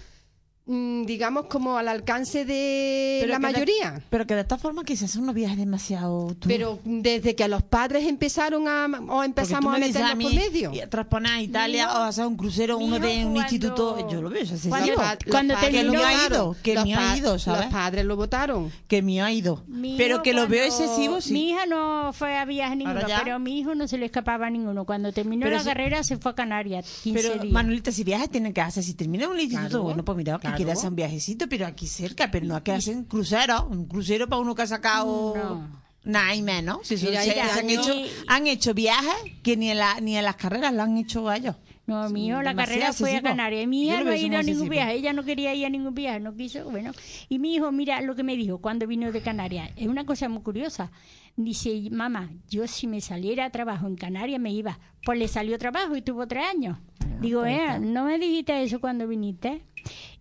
[0.73, 4.03] digamos, como al alcance de Pero la de- mayoría.
[4.11, 6.35] pero que de esta forma que se hacen unos viajes demasiado...
[6.39, 10.73] tú- Pero desde que los padres empezaron a, o empezamos a meternos mí, por medio.
[10.75, 14.29] y Trasponer a Italia o hacer un crucero, uno de un cuando- instituto, yo lo
[14.31, 14.93] veo, eso es cuando-
[15.31, 17.61] cuando padres lo Que el mío ha ido, que Los mío ha ido, ¿sabes?
[17.63, 18.71] Los padres lo votaron.
[18.87, 19.63] Que mío ha ido.
[19.69, 21.33] Mi Pero que lo veo excesivo, sí.
[21.33, 24.47] Mi hija no fue a viaje ninguno, pero a mi hijo no se le escapaba
[24.47, 24.85] a ninguno.
[24.85, 27.53] Cuando terminó Pero la si- carrera se fue a Canarias 15 Pero, días.
[27.53, 30.41] Manuelita, si viajas tienen que hacer, si termina un instituto, Claro, bueno, pues mira, que
[30.43, 30.58] claro.
[30.59, 33.87] Quiere hacer un viajecito, pero aquí cerca, pero no hay que hacer un crucero, un
[33.87, 35.35] crucero para uno que ha sacado...
[35.37, 35.89] No.
[36.05, 36.87] Nada y menos.
[36.87, 37.95] Si eso- Mira, se- han, yo- hecho,
[38.29, 41.57] han hecho viajes que ni en, la, ni en las carreras lo han hecho ellos.
[41.87, 43.21] No, mi hijo la carrera fue a.
[43.23, 43.67] Canarias.
[43.67, 44.95] Mi hija no ha ido a ningún viaje.
[44.95, 46.65] Ella no quería ir a ningún viaje, no quiso.
[46.71, 46.93] Bueno,
[47.29, 49.71] y mi hijo, mira lo que me dijo cuando vino de Canarias.
[49.77, 50.91] Es una cosa muy curiosa.
[51.37, 54.79] Dice, mamá, yo si me saliera a trabajo en Canarias me iba.
[55.05, 56.79] Pues le salió trabajo y tuvo tres años.
[57.21, 59.63] Digo, pues eh, no me dijiste eso cuando viniste.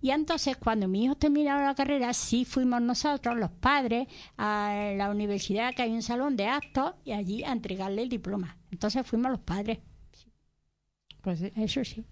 [0.02, 4.08] Y entonces, cuando mi hijo terminaron la carrera, sí fuimos nosotros, los padres,
[4.38, 8.58] a la universidad, que hay un salón de actos, y allí a entregarle el diploma.
[8.72, 9.80] Entonces fuimos los padres.
[11.22, 11.52] Pues sí.
[11.56, 12.06] Eso sí.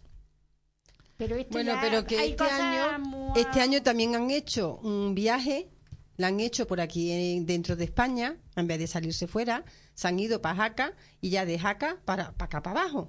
[1.18, 5.16] Pero esto Bueno, ya pero que este año, muy- este año también han hecho un
[5.16, 5.70] viaje,
[6.18, 10.08] lo han hecho por aquí eh, dentro de España, en vez de salirse fuera, se
[10.10, 13.08] han ido para Jaca y ya de Jaca para, para acá para abajo.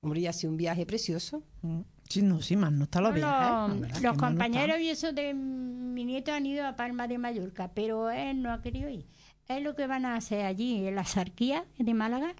[0.00, 1.42] Hombre, y ha sido un viaje precioso.
[1.62, 1.80] Mm.
[2.12, 3.40] Sí, no, sí, más no está lo Los, viajes.
[3.40, 7.08] la verdad que los no compañeros y eso de mi nieto han ido a Palma
[7.08, 9.06] de Mallorca, pero él no ha querido ir.
[9.48, 12.34] Es lo que van a hacer allí en la Sarquía de Málaga.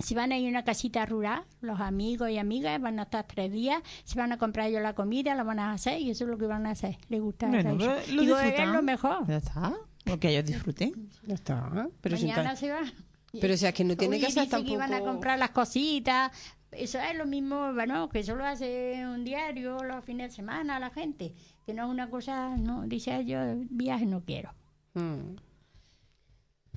[0.00, 3.26] se van a ir a una casita rural, los amigos y amigas van a estar
[3.26, 6.24] tres días, se van a comprar ellos la comida, la van a hacer y eso
[6.24, 6.96] es lo que van a hacer.
[7.08, 8.14] Les gusta Bueno, hacer eso.
[8.14, 9.26] lo Digo, es lo mejor.
[9.26, 9.74] Ya está.
[10.06, 11.10] Lo que ellos disfruten.
[11.26, 11.88] Ya está.
[12.00, 12.80] Pero si, Mañana entonces- se va.
[13.40, 14.64] pero si es que no tiene Hoy que dice tampoco...
[14.64, 16.30] que iban a comprar las cositas.
[16.72, 20.78] Eso es lo mismo, bueno, que eso lo hace un diario los fines de semana
[20.78, 21.32] la gente.
[21.64, 23.38] Que no es una cosa, no, dice yo,
[23.70, 24.50] viaje no quiero.
[24.94, 25.36] Mm.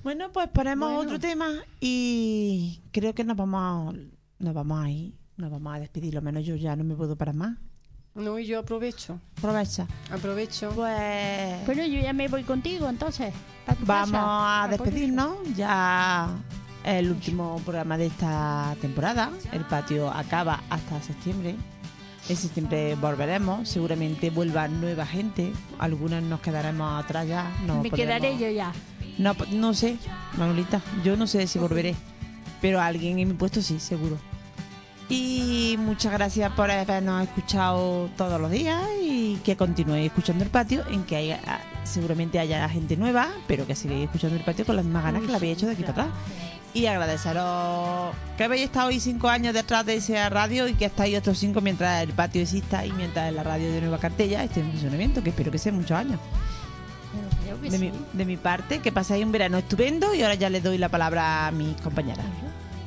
[0.02, 1.02] Bueno, pues ponemos Bueno.
[1.02, 1.48] otro tema
[1.80, 3.98] y creo que nos vamos a,
[4.38, 5.14] nos vamos a ir.
[5.36, 6.12] Nos vamos a despedir.
[6.14, 7.56] Lo menos yo ya no me puedo parar más.
[8.14, 9.18] No, y yo aprovecho.
[9.38, 9.86] Aprovecha.
[10.10, 10.70] Aprovecho.
[10.74, 13.32] Pues Bueno, yo ya me voy contigo entonces.
[13.86, 14.64] vamos casa.
[14.64, 15.36] a despedirnos.
[15.56, 16.28] Ya
[16.84, 19.30] el último programa de esta temporada.
[19.52, 21.54] El patio acaba hasta septiembre.
[22.28, 23.68] En septiembre volveremos.
[23.68, 25.52] Seguramente vuelva nueva gente.
[25.78, 27.50] Algunas nos quedaremos atrás ya.
[27.66, 28.72] No Me podremos- quedaré yo ya.
[29.18, 29.96] No, no sé,
[30.38, 30.80] Manolita.
[31.04, 31.94] Yo no sé si volveré.
[32.60, 34.16] Pero alguien en mi puesto sí, seguro.
[35.08, 40.84] Y muchas gracias por habernos escuchado todos los días y que continuéis escuchando el patio,
[40.88, 44.76] en que haya, ah, seguramente haya gente nueva, pero que sigáis escuchando el patio con
[44.76, 46.08] las mismas ganas que lo habéis hecho de aquí para atrás.
[46.74, 51.18] Y agradeceros que habéis estado hoy cinco años detrás de esa radio y que estáis
[51.18, 54.70] otros cinco mientras el patio exista y mientras la radio de Nueva Cartella esté en
[54.70, 56.18] funcionamiento, que espero que sea muchos años.
[57.44, 57.84] Creo que De, sí.
[57.90, 60.88] mi, de mi parte, que pasáis un verano estupendo y ahora ya les doy la
[60.88, 62.24] palabra a mis compañeras.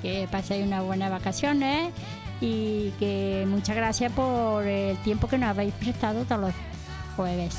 [0.02, 1.92] que paséis unas buenas vacaciones
[2.42, 6.54] y que muchas gracias por el tiempo que nos habéis prestado todos los
[7.16, 7.56] jueves.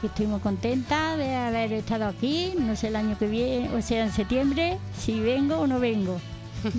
[0.00, 3.82] Que Estoy muy contenta de haber estado aquí, no sé el año que viene, o
[3.82, 6.20] sea, en septiembre, si vengo o no vengo.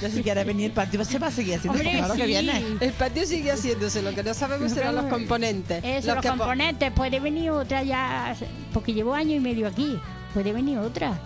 [0.00, 2.62] Ya si quieres venir el patio se va a seguir haciendo Hombre, claro que viene.
[2.80, 5.82] El patio sigue haciéndose, lo que no sabemos serán los componentes.
[5.84, 8.36] Eso, los, componentes, puede venir otra ya,
[8.72, 9.98] porque llevo año y medio aquí,
[10.34, 11.18] puede venir otra,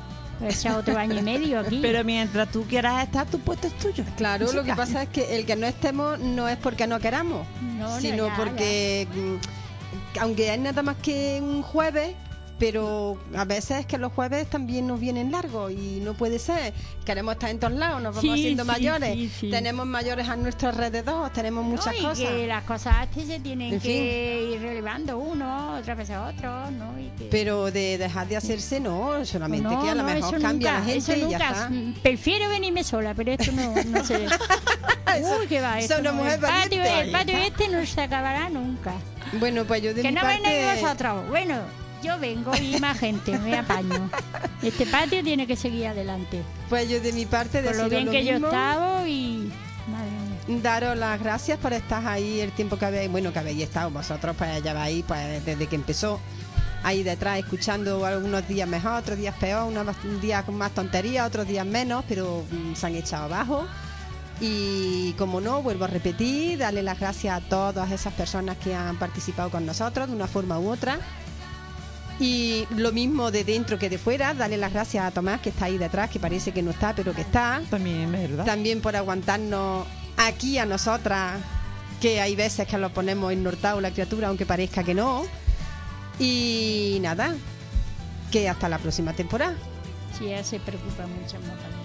[0.46, 1.78] o sea, otro año y medio aquí.
[1.82, 4.04] Pero mientras tú quieras estar, tu puesto es tuyo.
[4.16, 7.46] Claro, lo que pasa es que el que no estemos no es porque no queramos,
[7.60, 12.14] No, no, sino ya, porque, mm, aunque es nada más que un jueves,
[12.62, 16.72] pero a veces es que los jueves también nos vienen largos y no puede ser.
[17.04, 20.36] Queremos estar en todos lados, nos vamos Sí, haciendo sí, mayores, sí, tenemos mayores a
[20.36, 22.18] nuestro alrededor, tenemos muchas No, y cosas.
[22.28, 26.96] que las cosas se tienen En que ir relevando uno, otra vez a otro, ¿no?
[27.00, 30.40] Y que- Pero de dejar de hacerse, no, solamente No, que a lo no, mejor
[30.40, 31.70] cambia nunca, la gente y ya está.
[32.00, 34.18] Prefiero venirme sola, pero esto no, no se...
[35.40, 38.92] Uy, que va, esto Son mujer el patio, el patio este no se acabará nunca.
[39.40, 40.80] Bueno, pues yo de que mi no parte...
[40.80, 41.28] vosotros.
[41.28, 41.56] Bueno,
[42.02, 44.10] yo vengo y más gente, me apaño.
[44.62, 46.42] Este patio tiene que seguir adelante.
[46.68, 48.48] Pues yo de mi parte Por lo bien lo que yo mismo.
[48.48, 49.50] estaba y...
[49.88, 50.60] Madre mía.
[50.62, 54.36] Daros las gracias por estar ahí el tiempo que habéis, bueno, que habéis estado vosotros,
[54.36, 56.20] pues ya vais pues desde que empezó
[56.82, 59.86] ahí detrás escuchando algunos días mejor, otros días peor, unos
[60.20, 63.66] días con más tonterías, otros días menos, pero mm, se han echado abajo.
[64.40, 68.98] Y como no, vuelvo a repetir, darle las gracias a todas esas personas que han
[68.98, 70.98] participado con nosotros de una forma u otra.
[72.20, 75.66] Y lo mismo de dentro que de fuera, darle las gracias a Tomás que está
[75.66, 78.44] ahí detrás, que parece que no está, pero que está También es verdad.
[78.44, 79.86] también por aguantarnos
[80.16, 81.40] aquí a nosotras,
[82.00, 85.24] que hay veces que lo ponemos ennortado la criatura, aunque parezca que no.
[86.18, 87.34] Y nada,
[88.30, 89.54] que hasta la próxima temporada.
[90.18, 91.81] Sí, ella se preocupa mucho más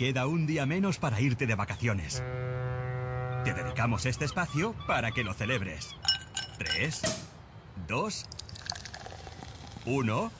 [0.00, 2.22] queda un día menos para irte de vacaciones.
[3.44, 5.94] Te dedicamos este espacio para que lo celebres.
[6.56, 7.02] Tres,
[7.86, 8.24] dos,
[9.84, 10.32] uno.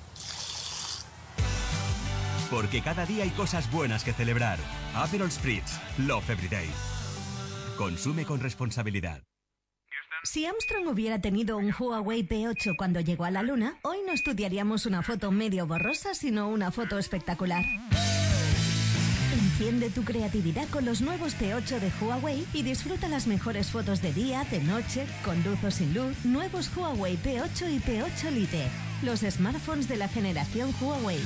[2.51, 4.59] Porque cada día hay cosas buenas que celebrar.
[4.95, 5.79] Aperol Spritz.
[5.99, 6.71] Love every day.
[7.77, 9.23] Consume con responsabilidad.
[10.25, 14.87] Si Armstrong hubiera tenido un Huawei P8 cuando llegó a la Luna, hoy no estudiaríamos
[14.87, 17.67] una foto medio borrosa, sino una foto espectacular.
[19.33, 24.13] Enciende tu creatividad con los nuevos P8 de Huawei y disfruta las mejores fotos de
[24.13, 26.17] día, de noche, con luz o sin luz.
[26.25, 28.67] Nuevos Huawei P8 y P8 Lite.
[29.03, 31.21] Los smartphones de la generación Huawei.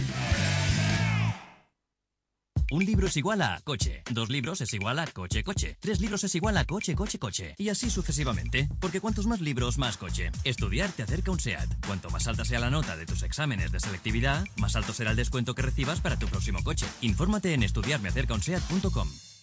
[2.75, 6.25] Un libro es igual a coche, dos libros es igual a coche, coche, tres libros
[6.25, 10.33] es igual a coche, coche, coche, y así sucesivamente, porque cuantos más libros, más coche.
[10.43, 11.68] Estudiar te acerca un SEAT.
[11.87, 15.16] Cuanto más alta sea la nota de tus exámenes de selectividad, más alto será el
[15.16, 16.87] descuento que recibas para tu próximo coche.
[17.01, 19.34] Infórmate en estudiarmeacercaunseat.com.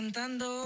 [0.00, 0.59] cantando.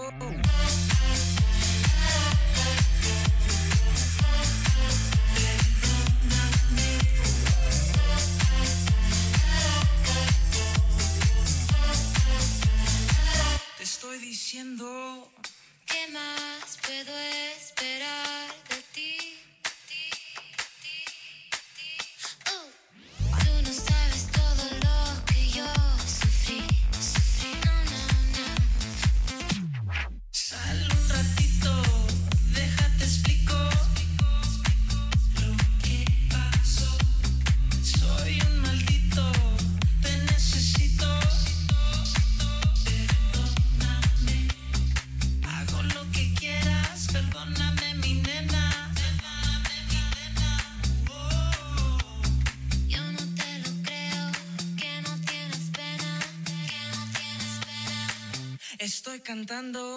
[59.24, 59.96] Cantando.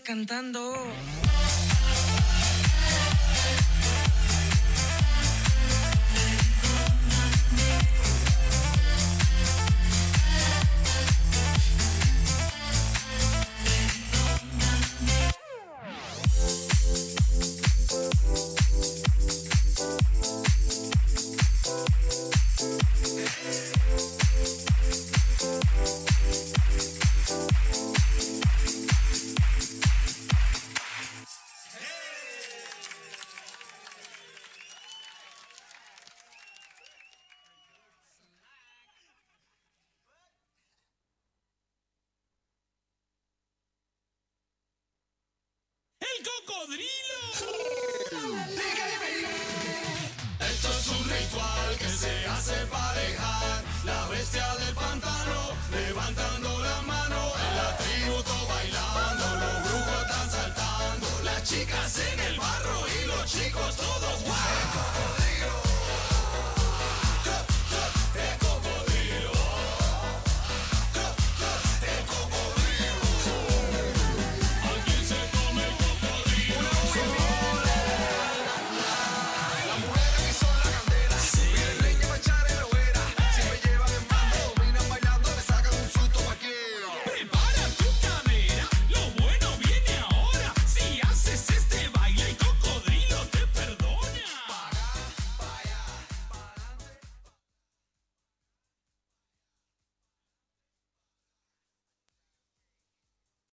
[0.00, 0.73] Cantando.